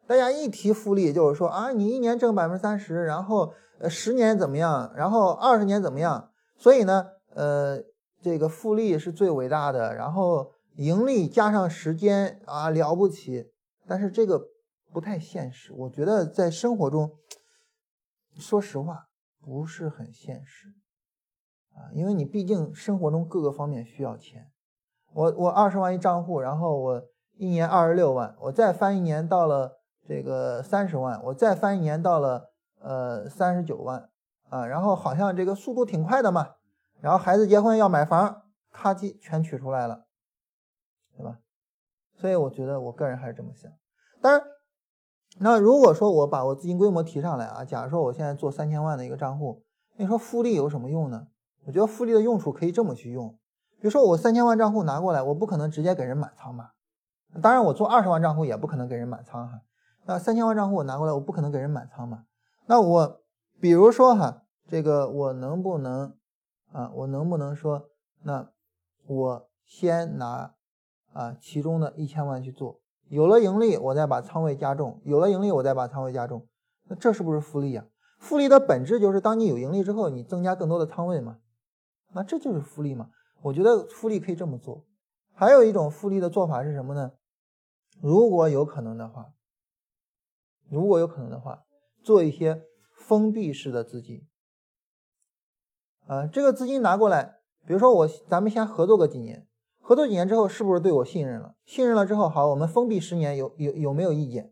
[0.08, 6.30] 大家一提复利，就是说啊，你一年挣百分之三十，然后呃十年怎么样，然后二十年怎么样？
[6.56, 7.82] 所以呢，呃，
[8.22, 13.52] 这个复利是最伟大的，然后盈利加上时间啊了不起。
[13.88, 14.48] 但是这个
[14.96, 17.12] 不太现实，我觉得在生活中，
[18.40, 19.10] 说实话
[19.42, 20.70] 不是很现实。
[21.74, 24.50] 啊，因为你毕竟生活中各个方面需要钱，
[25.12, 34.10] 我我二十万一账户，然后我一年二十六万，我再翻一年到了这个三十万，我再翻一年到了呃三十九万
[34.48, 36.56] 啊，然后好像这个速度挺快的嘛，
[37.02, 40.06] 然后孩子结婚要买房，咔叽全取出来了，
[41.18, 41.40] 对吧？
[42.14, 43.70] 所以我觉得我个人还是这么想。
[44.22, 44.42] 当然，
[45.38, 49.64] 那如果说我把我资金规模提上来啊，假如说我现在做三千万的一个账户，
[49.98, 51.28] 你说复利有什么用呢？
[51.66, 53.30] 我觉得复利的用处可以这么去用，
[53.80, 56.74] 比如说我三千万账户拿过来，我不可能直接给人满仓吧？
[57.42, 59.62] 当然，我做二十万账户也不可能给人满仓哈。
[60.06, 62.24] 那三千万账户我拿过来，我不可能给人满仓嘛？
[62.68, 63.22] 那我
[63.60, 66.16] 比如说哈，这个我能不能
[66.72, 66.92] 啊？
[66.96, 67.90] 我能不能说，
[68.24, 68.50] 那
[69.06, 70.54] 我先拿
[71.12, 76.48] 啊其中的一千万去做，有了盈利，我再把仓位加重，有了盈利，我再把仓位加重，
[76.86, 77.86] 那这是不是复利啊？
[78.20, 81.40] 复利的本质就是当你有盈利之后，你增加更多的仓位嘛，
[82.14, 83.10] 那这就是复利嘛。
[83.44, 84.86] 我觉得复利可以这么做。
[85.34, 87.12] 还有一种复利的做法是什么呢？
[88.02, 89.34] 如果有可能的话，
[90.70, 91.64] 如果有可能的话，
[92.04, 92.64] 做一些
[92.98, 94.28] 封闭式的资金。
[96.08, 99.48] 啊，这个资金拿过来，比如说我，咱们先合作个几年，
[99.88, 101.54] 合作几年之后，是不是对我信任了？
[101.64, 104.52] 信任了之后，好，我们封闭十年，有有有没有意见？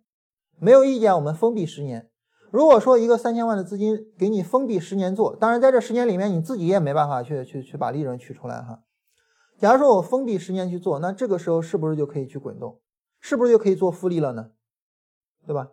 [0.59, 2.11] 没有意见，我们封闭十年。
[2.51, 8.84] 如果说一个三千万的资金给你封闭十年做，当然在这十年里面，你自己也没办法去去去把利润取出来哈。
[9.57, 12.79] 假如说我封闭十年去做，那这个时候是不是就可以去滚动？
[13.19, 14.51] 是不是就可以做复利了呢？
[15.47, 15.71] 对吧？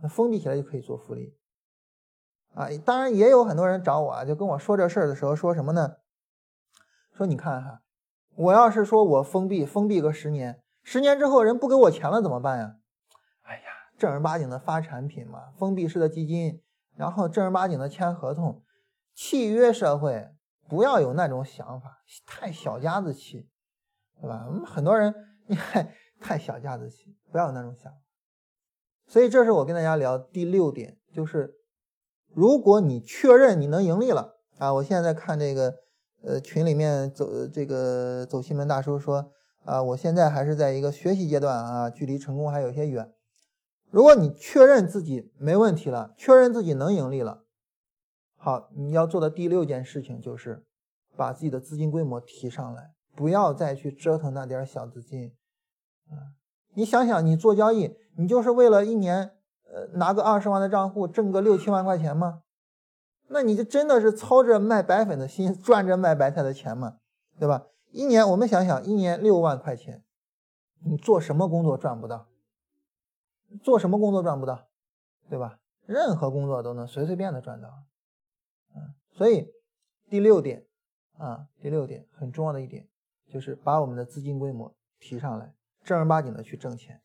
[0.00, 1.36] 那封闭起来就可以做复利。
[2.54, 5.96] 啊，当然也有很多人找我啊，就跟我说这事儿的时候说什么呢？
[7.12, 7.80] 说你看哈，
[8.36, 12.76] 我要是说我封闭封闭个十年，十年之后人不给我钱了怎么办呀？
[13.42, 13.62] 哎呀，
[13.98, 16.62] 正儿八经的发产品嘛，封闭式的基金，
[16.94, 18.62] 然后正儿八经的签合同，
[19.14, 20.28] 契约社会，
[20.68, 23.48] 不要有那种想法，太小家子气，
[24.20, 24.44] 对吧？
[24.46, 25.14] 我们很多人
[25.46, 27.98] 你看太小家子气，不要有那种想法。
[29.06, 31.54] 所以这是我跟大家聊第六点，就是。
[32.34, 35.76] 如果你确认你能盈利了啊，我现在看这个
[36.26, 39.32] 呃群里面走这个走西门大叔说
[39.64, 43.12] 啊，我现在还是在一个学习阶段啊，距离成功还有些远。
[43.90, 47.44] 如果你确认自己没问题了，确认自己能盈利了，
[48.36, 50.66] 好，你要做的第六件事情就是
[51.16, 55.32] 把自己的资金规模提上来，不要再去折腾那点小资金
[56.10, 56.34] 啊。
[56.74, 59.32] 你想想，你做交易，你就是为了一年。
[59.68, 62.42] 呃，拿个二十万的账户挣个六七万块钱吗？
[63.28, 66.98] 那你就真的是操着卖白粉的心赚着卖白菜的钱吗？
[67.38, 67.66] 对吧？
[67.90, 70.04] 一年我们想想，一年六万块钱，
[70.84, 72.28] 你做什么工作赚不到？
[73.62, 74.68] 做什么工作赚不到？
[75.28, 75.58] 对吧？
[75.86, 77.68] 任何工作都能随随便的赚到。
[78.74, 79.52] 嗯，所以
[80.08, 80.66] 第六点
[81.16, 82.88] 啊，第六点很重要的一点
[83.28, 87.00] 就是把我们的资金规模提上来，正儿八经的去挣钱。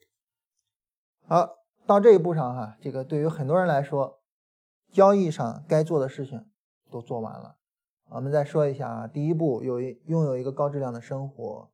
[1.28, 1.58] 好。
[1.88, 4.21] 到这一步上哈，这个对于很多人来说，
[4.92, 6.46] 交易上该做的事情
[6.90, 7.56] 都做完了。
[8.10, 11.70] 我们再说一下啊，第一步有一拥有一个高质量的生活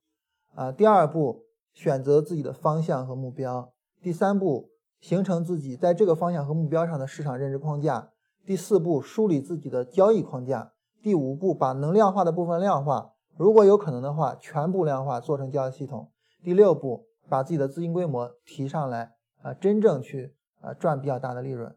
[0.54, 8.12] 啊，第二步选择自己的方向和目标，第三步形成自己在这个方向和目标上的市场认知框架，
[8.46, 16.12] 第四步梳理自己的交易框架，第五步把能量化的部分量化，如果有可能的话，全部量化做成交易系统，
[16.44, 19.14] 第六步把自己的资金规模提上来。
[19.44, 21.77] 啊，真正去啊赚比较大的利润，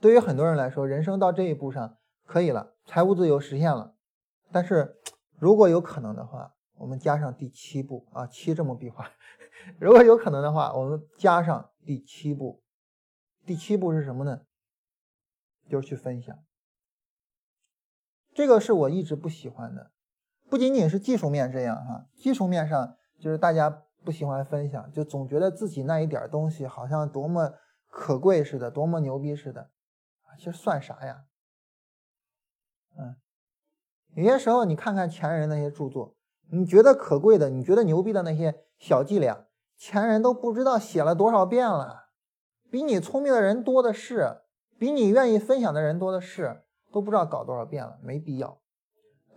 [0.00, 3.94] 对于很多人来说，人生到这一步上可以了，财务自由实现了。
[4.50, 4.96] 但是
[5.38, 9.10] 如果有可能的话，我们加上第七步啊，七这么笔画。
[9.78, 12.62] 如果有可能的话，我们加上第七步。
[13.44, 14.42] 第七步是什么呢？
[15.68, 16.36] 就是去分享。
[18.32, 19.90] 这个是我一直不喜欢的，
[20.48, 23.82] 不仅仅是技术面这样哈，技术面上就是大家。
[24.02, 27.52] 不喜欢分享，就总觉得自己那一点东西好像多么
[27.86, 29.68] 可贵似的，多么牛逼似的，
[30.38, 31.24] 其实算啥呀？
[32.98, 33.16] 嗯，
[34.14, 36.14] 有些时候你看看前人那些著作，
[36.50, 42.08] 你觉得可贵的，你觉得牛逼的那些小伎俩，前人都不知道写了多少遍了，
[42.70, 44.42] 比你聪明的人多的是，
[44.78, 46.62] 比你愿意分享的人多的是，
[46.92, 48.60] 都不知道搞多少遍了，没必要。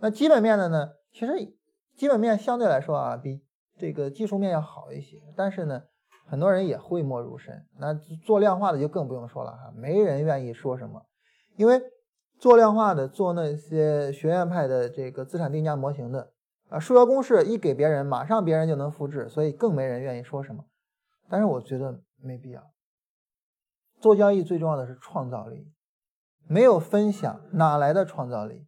[0.00, 0.94] 那基本面的呢？
[1.12, 1.56] 其实
[1.94, 3.42] 基本面相对来说啊，比。
[3.76, 5.82] 这个技术面要好一些，但是呢，
[6.26, 7.66] 很多人也讳莫如深。
[7.78, 7.94] 那
[8.24, 11.04] 做量化的就更不用说了哈，没人愿意说什么，
[11.56, 11.80] 因为
[12.38, 16.32] 做量化的、做那些学院派的这个资产定价模型的
[16.68, 20.64] 啊，数学公式一给别人，马上别人就能复制，所以更没人愿意说什么。
[21.28, 22.62] 但是我觉得没必要。
[24.00, 25.72] 做交易最重要的是创造力，
[26.46, 28.66] 没有分享哪来的创造力？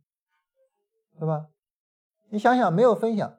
[1.18, 1.46] 对吧？
[2.30, 3.36] 你想想，没有分享。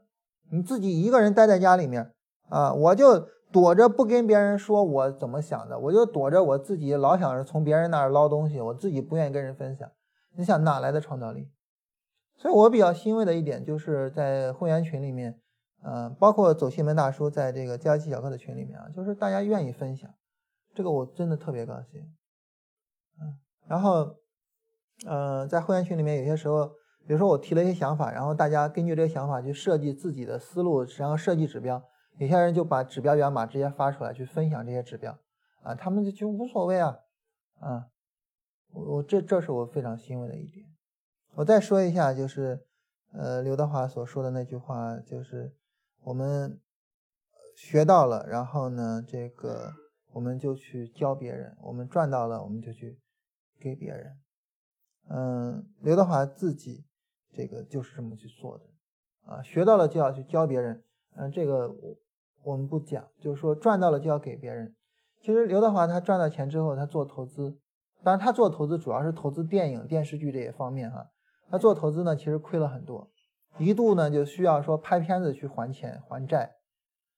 [0.52, 2.14] 你自己一个人待在家里面
[2.50, 9.90] 啊，我就躲着不跟别人说我怎么想的，我就躲着我自己老想着从别人那儿捞东西，我自己不愿意跟人分享。
[10.36, 11.50] 你想哪来的创造力？
[12.36, 15.40] 所以我比较欣慰的一点就是在会员群里面，
[15.84, 20.10] 嗯，包括走新门大叔在这个交易小课的群里面啊，就是大家愿意分享，
[20.76, 22.02] 这个我真的特别高兴。
[23.20, 24.16] 嗯，然后，
[25.08, 26.72] 嗯，在会员群里面有些时候。
[27.08, 31.82] 比如说我提了一些想法，然后大家根据这个想法去设计自己的思路，然后设计指标。
[32.18, 35.18] 有些人就把指标源码直接发出来去分享这些指标，
[35.62, 37.00] 啊，他们就就无所谓啊，
[37.60, 37.90] 啊，
[38.72, 40.66] 我这这是我非常欣慰的一点。
[41.36, 42.66] 我再说一下，就是
[43.12, 45.54] 呃刘德华所说的那句话，就是
[46.02, 46.60] 我们
[47.56, 49.72] 学到了，然后呢，这个
[50.14, 53.00] 我们就去教别人，我们赚到了，我们就去
[53.60, 54.18] 给别人。
[55.10, 56.86] 嗯，刘德华自己
[57.32, 58.66] 这个就是这么去做的
[59.32, 60.84] 啊，学到了就要去教别人。
[61.16, 61.96] 嗯，这个我
[62.48, 64.74] 我们不讲，就是说赚到了就要给别人。
[65.22, 67.58] 其实刘德华他赚到钱之后，他做投资，
[68.04, 71.08] 当然他做投资主要是投资电影、电视剧这些方面哈。
[71.50, 73.10] 他做投资呢，其实亏了很多，
[73.58, 76.56] 一度呢就需要说拍片子去还钱还债。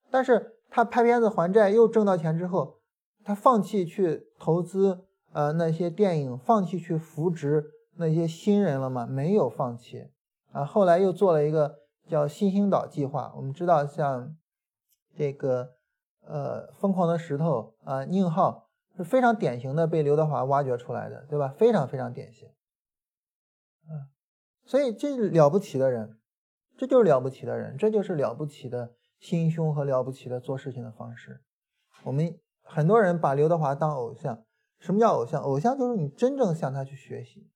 [0.09, 2.79] 但是他拍片子还债又挣到钱之后，
[3.23, 7.65] 他放弃去投资呃那些电影，放弃去扶植
[7.97, 9.05] 那些新人了吗？
[9.05, 10.09] 没有放弃
[10.51, 10.65] 啊。
[10.65, 11.75] 后来又做了一个
[12.07, 13.31] 叫新星岛计划。
[13.35, 14.35] 我们知道像
[15.19, 15.75] 这个。
[16.21, 21.47] 呃，疯狂的石头啊，宁浩是非常典型的被刘德华挖掘出来的，对吧？
[21.57, 22.49] 非常非常典型。
[23.87, 24.11] 嗯，
[24.63, 26.19] 所以这了不起的人，
[26.77, 31.41] 这就是了不起的人，这就是了不起的心胸和了不起的做事情的方式。
[32.03, 34.43] 我们很多人把刘德华当偶像，
[34.77, 35.41] 什么叫偶像？
[35.41, 37.49] 偶像就是你真正向他去学习。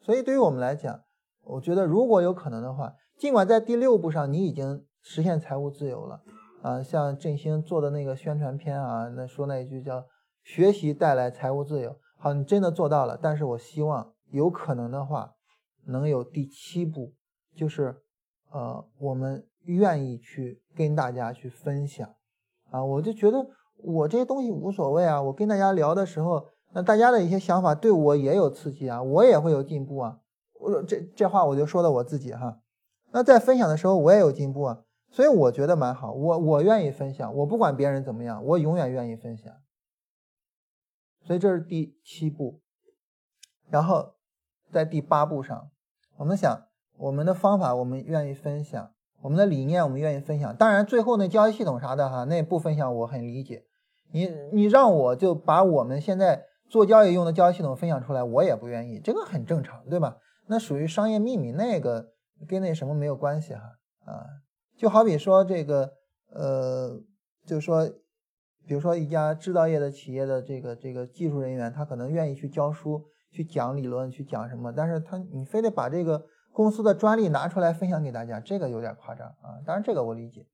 [0.00, 1.02] 所以对于我们来讲，
[1.40, 6.20] 我觉得如果有可能的话，尽管在第六步上你已经实现财务自由了。
[6.62, 10.06] 啊，像振兴做的那个宣传片啊，那说那一句叫
[10.42, 11.94] “学习带来财务自由”。
[12.16, 15.34] 好，你真的做到了，但是我希望有可能的话，
[15.84, 17.12] 能有第七步，
[17.54, 18.02] 就是
[18.50, 22.08] 呃，我们愿意去跟大家去分享。
[22.70, 23.46] 啊，我就觉得
[23.76, 30.18] 我这些东西无所谓啊，我跟大家聊的时候，那大家的一些想法对我也有刺激啊，我也会有进步啊。
[30.58, 32.58] 我这这话我就说的我自己哈，
[33.12, 34.80] 那在分享的时候我也有进步啊。
[35.14, 39.54] 所以我觉得蛮好，我我愿意分享，我不管别人怎么样，我永远愿意分享。
[41.22, 42.60] 所以这是第七步，
[43.70, 44.16] 然后
[44.72, 45.70] 在第八步上，
[46.16, 48.90] 我们想我们的方法我们愿意分享，
[49.22, 50.56] 我们的理念我们愿意分享。
[50.56, 53.66] 当然最后那交易系统啥的哈，那不分享我很理解。
[54.10, 60.16] 你你让我就把我们现在做交易用的交易系统分享出来，我也不愿意，这个很正常，对吧？
[60.48, 62.10] 那属于商业秘密，那个
[62.48, 63.60] 跟那什么没有关系哈
[64.06, 64.42] 啊。
[64.84, 65.94] 就好比说这个，
[66.28, 67.00] 呃，
[67.46, 67.88] 就是说，
[68.66, 79.56] 比如说一家制造业的企业的这个这个技术人员，他可能愿意去教书、去讲理论、去讲什么，但是他你非得把这个公司的专利拿出来分享给大家，这个有点夸张啊。
[79.64, 80.46] 当然这个我理解，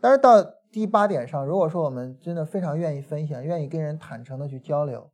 [0.00, 0.40] 但是到
[0.70, 5.10] 第八点上，如果说我们真的非常愿意分享，愿意跟人坦诚的去交流，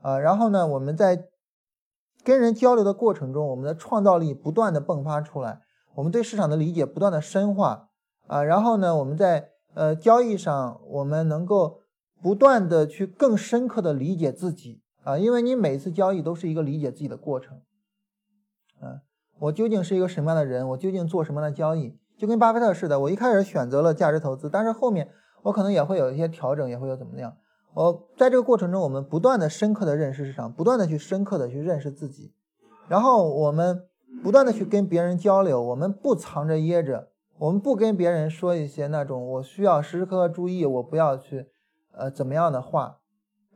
[0.00, 1.24] 啊，然后呢，我们在
[2.22, 5.62] 跟人交流的过程中，我们的创造力不断的迸发出来。
[5.94, 7.88] 我们对市场的理解不断的深化
[8.26, 11.80] 啊，然后呢，我们在呃交易上，我们能够
[12.20, 17.60] 不断的去更深刻的理解自己啊，因为你每次交易都是一个理解自己的过程，
[18.80, 19.02] 啊，
[19.38, 25.10] 我究竟是一个什么样的人，我究竟做什么样的交易，就跟巴菲特似的，我一开始选择了价值投资，但是后面
[25.42, 27.36] 我可能也会有一些调整，也会有怎么样，
[27.74, 32.32] 我在这个过程中，我们不断的深刻的认识市场，不断的去深刻的去认识自己，
[32.88, 33.86] 然后我们。
[34.22, 41.48] 不断的去跟别人交流，我们不藏着掖着，我们不跟别人说一些那种我需要时时刻刻注意，我不要去，
[41.92, 43.00] 呃，怎么样的话，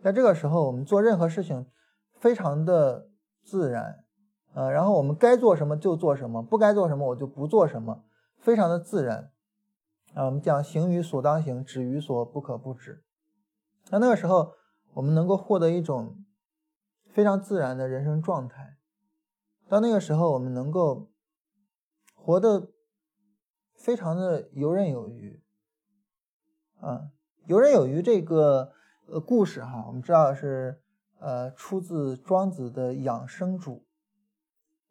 [0.02, 1.66] 在这个时候，我们做任何事情
[2.18, 3.08] 非常的
[3.42, 4.04] 自然，
[4.54, 8.04] 呃，然后我们该做什么就做什么，不该做什么我就不做什么，
[8.38, 9.30] 非常的自然，
[10.14, 13.02] 啊，我们讲行于所当行，止于所不可不止，
[13.90, 14.52] 那那个时候
[14.94, 16.16] 我们能够获得一种
[17.06, 18.77] 非常自然的人生状态。
[19.68, 21.10] 到那个时候，我们能够
[22.14, 22.72] 活得
[23.74, 25.42] 非常的游刃有余，
[26.80, 27.10] 啊，
[27.46, 28.72] 游刃有余这个
[29.06, 30.82] 呃故事哈，我们知道是
[31.20, 33.72] 呃出自庄子的《养生主》。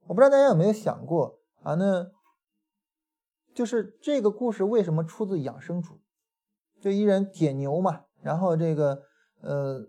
[0.06, 1.74] 我不知道大家有没有想过啊？
[1.74, 2.12] 那
[3.54, 5.96] 就是这个故事为什么出自《养生主》？
[6.80, 9.02] 就一人解牛嘛，然后这个
[9.42, 9.88] 呃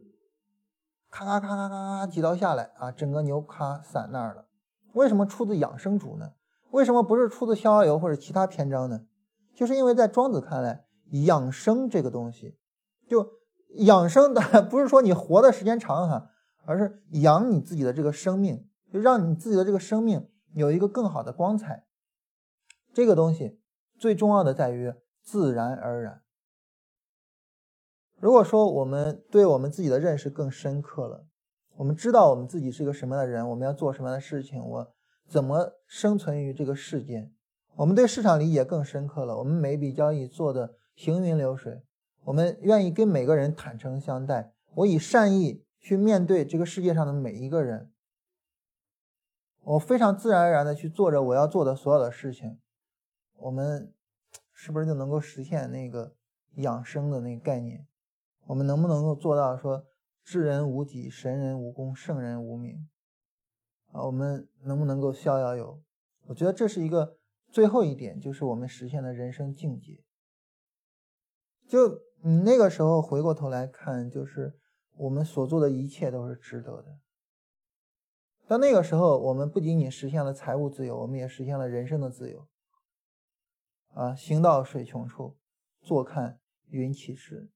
[1.11, 4.47] 咔咔咔咔咔咔几刀下来啊，整个牛咔散那儿了。
[4.93, 6.32] 为什么出自养生主呢？
[6.70, 9.07] 为什么不是出自逍遥游或者其他篇章呢？
[9.55, 10.84] 就是因为在庄子看来，
[11.24, 12.57] 养生这个东西，
[13.07, 13.26] 就
[13.76, 16.30] 养生的不是说你活的时间长哈，
[16.64, 21.86] 而是养你自己的这个生命，就让你自己的这个生命有一个更好的光彩。
[22.93, 23.61] 这个东西
[23.99, 26.22] 最重要的在于自然而然。
[28.20, 31.28] 如果说我们对我们自己的认识更深刻了。
[31.79, 34.93] 我们知道我们自己是一个什么样的人，我们要做什么样的事情，我
[35.29, 37.33] 怎么生存于这个世间？
[37.76, 41.85] 我们对市场理解更深刻了，我们每笔交易做的行云流水，
[42.24, 47.93] 我们愿意跟每个人坦诚相待，我以善意去面对这个世界上的每一个人。
[49.62, 52.59] 我非常自然而然的去做着我要做的所有的事情，
[53.37, 53.95] 我们
[54.53, 56.16] 是不是就能够实现那个
[56.57, 57.87] 养生的那个概念？
[58.47, 59.87] 我们能不能够做到说
[60.29, 62.87] 知人无己，神人无功，圣人无名？
[63.93, 65.83] 啊，我们能不能够逍遥游？
[66.26, 67.16] 我觉得这是一个
[67.51, 70.05] 最后一点，就是我们实现的人生境界。
[71.66, 74.59] 就你那个时候回过头来看，就是
[74.97, 76.99] 我们所做的一切都是值得的。
[78.47, 82.47] 到那个时候，我们不仅仅实现了财务自由，我们也实现了人生的自由。
[83.95, 85.39] 啊，行到水穷处，
[85.81, 87.51] 坐看云起时。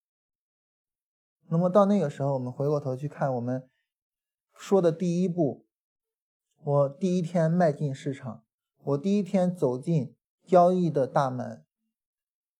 [1.53, 3.69] 那么到那个时候，我们回过头去看我们
[4.55, 5.67] 说的第一步，
[6.65, 8.43] 我第一天迈进市场，
[8.83, 11.63] 我第一天走进交易的大门，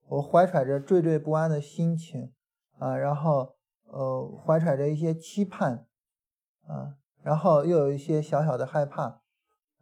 [0.09, 2.35] 我怀揣着惴惴不安的心情，
[2.79, 5.87] 啊，然后呃，怀揣着一些期盼，
[6.67, 6.99] 啊。
[7.23, 9.23] 然后又有一些小小的害怕，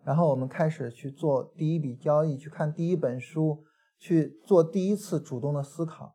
[0.04, 3.64] 然后我们开始去做第一笔交易，去看第一本书，
[3.98, 6.14] 去做第一次主动的思考。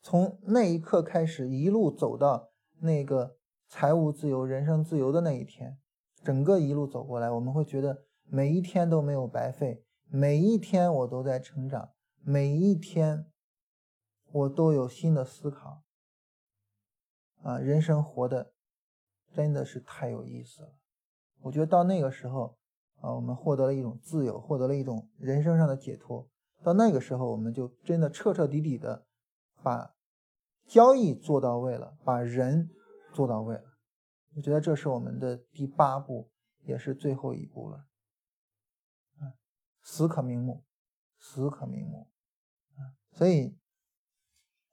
[0.00, 3.36] 从那一刻开始，一路走到那个
[3.68, 5.78] 财务自由、人生自由的那一天，
[6.22, 11.90] 整个一路走过来，我们会觉得每一天都没有白费，每一天我都在成长，
[12.22, 13.26] 每一天
[14.32, 15.82] 我都有新的思考。
[17.42, 18.52] 啊，人生活的。
[19.30, 20.72] 真的是太有意思了，
[21.42, 22.56] 我觉得到那个时候
[23.02, 26.26] 啊，我们获得了一种自由，获得了一种人生上的解脱。
[26.64, 29.04] 到那个时候，我们就真的彻彻底底的
[29.62, 29.94] 把
[30.66, 32.70] 交易做到位了，把人
[33.12, 33.64] 做到位了。
[34.36, 36.30] 我觉得这是我们的第八步，
[36.60, 37.78] 也是最后一步了。
[39.18, 39.34] 啊，
[39.82, 40.64] 死可瞑目，
[41.18, 42.08] 死可瞑目。
[43.12, 43.58] 所以，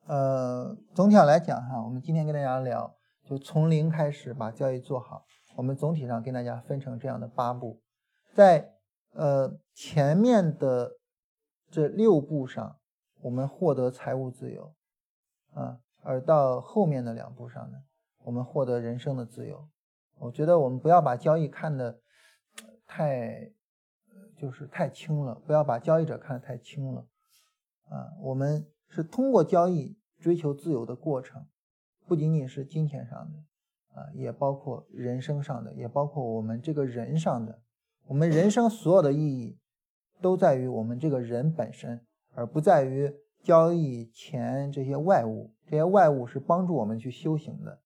[0.06, 2.96] 呃，总体上来讲哈，我们今天跟大家聊。
[3.24, 5.26] 就从零开始把交易做好。
[5.56, 7.82] 我们总体上跟大家分成这样的八步，
[8.36, 8.76] 在
[9.14, 10.92] 呃前面的
[11.72, 12.78] 这六步上，
[13.26, 14.72] 我们获得财务自由，
[15.56, 17.78] 啊，而到后面的两步上呢，
[18.20, 19.68] 我们获得人生的自由。
[20.20, 22.00] 我觉得我们不要把交易看得
[22.86, 23.52] 太，
[24.38, 27.08] 就是太轻了，不要把交易者看得太轻了，
[27.90, 31.48] 啊，我们是通过交易追求自由的过程。
[32.06, 37.60] 不仅仅是金钱上的，啊，也包括人生上的，也包括我们这个人上的。
[38.04, 39.58] 我们人生所有的意义，
[40.22, 42.06] 都在于我们这个人本身，
[42.36, 45.54] 而不在于交易钱这些外物。
[45.66, 47.82] 这些外物是帮助我们去修行的，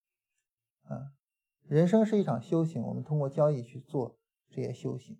[0.83, 1.13] 啊，
[1.65, 4.17] 人生是一场修行，我们通过交易去做
[4.49, 5.17] 这些修行。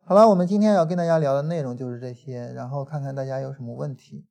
[0.00, 4.26] 好了，我们今天要跟大家聊的内容就是这些，然后看看大家有什么问题。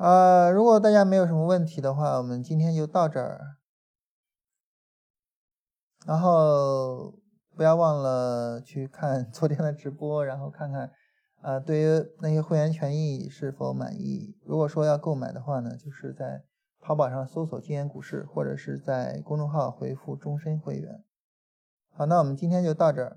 [0.00, 3.58] 呃，如果大家没有什么问题的话，我们今天就到这儿。
[6.06, 7.20] 然后
[7.54, 10.90] 不要忘了去看 昨天的直播，然后看看，
[11.42, 11.84] 呃，对于
[12.20, 14.38] 那些会员权益是否满意。
[14.42, 16.44] 如果说要购买的话呢，就是在
[16.80, 21.04] 淘宝上搜索“金研股市”，或者是在公众号回复“终身会员”。
[21.92, 23.14] 好，那我们今天就到这儿。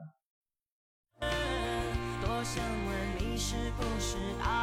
[1.22, 4.63] 多想问你是不是打了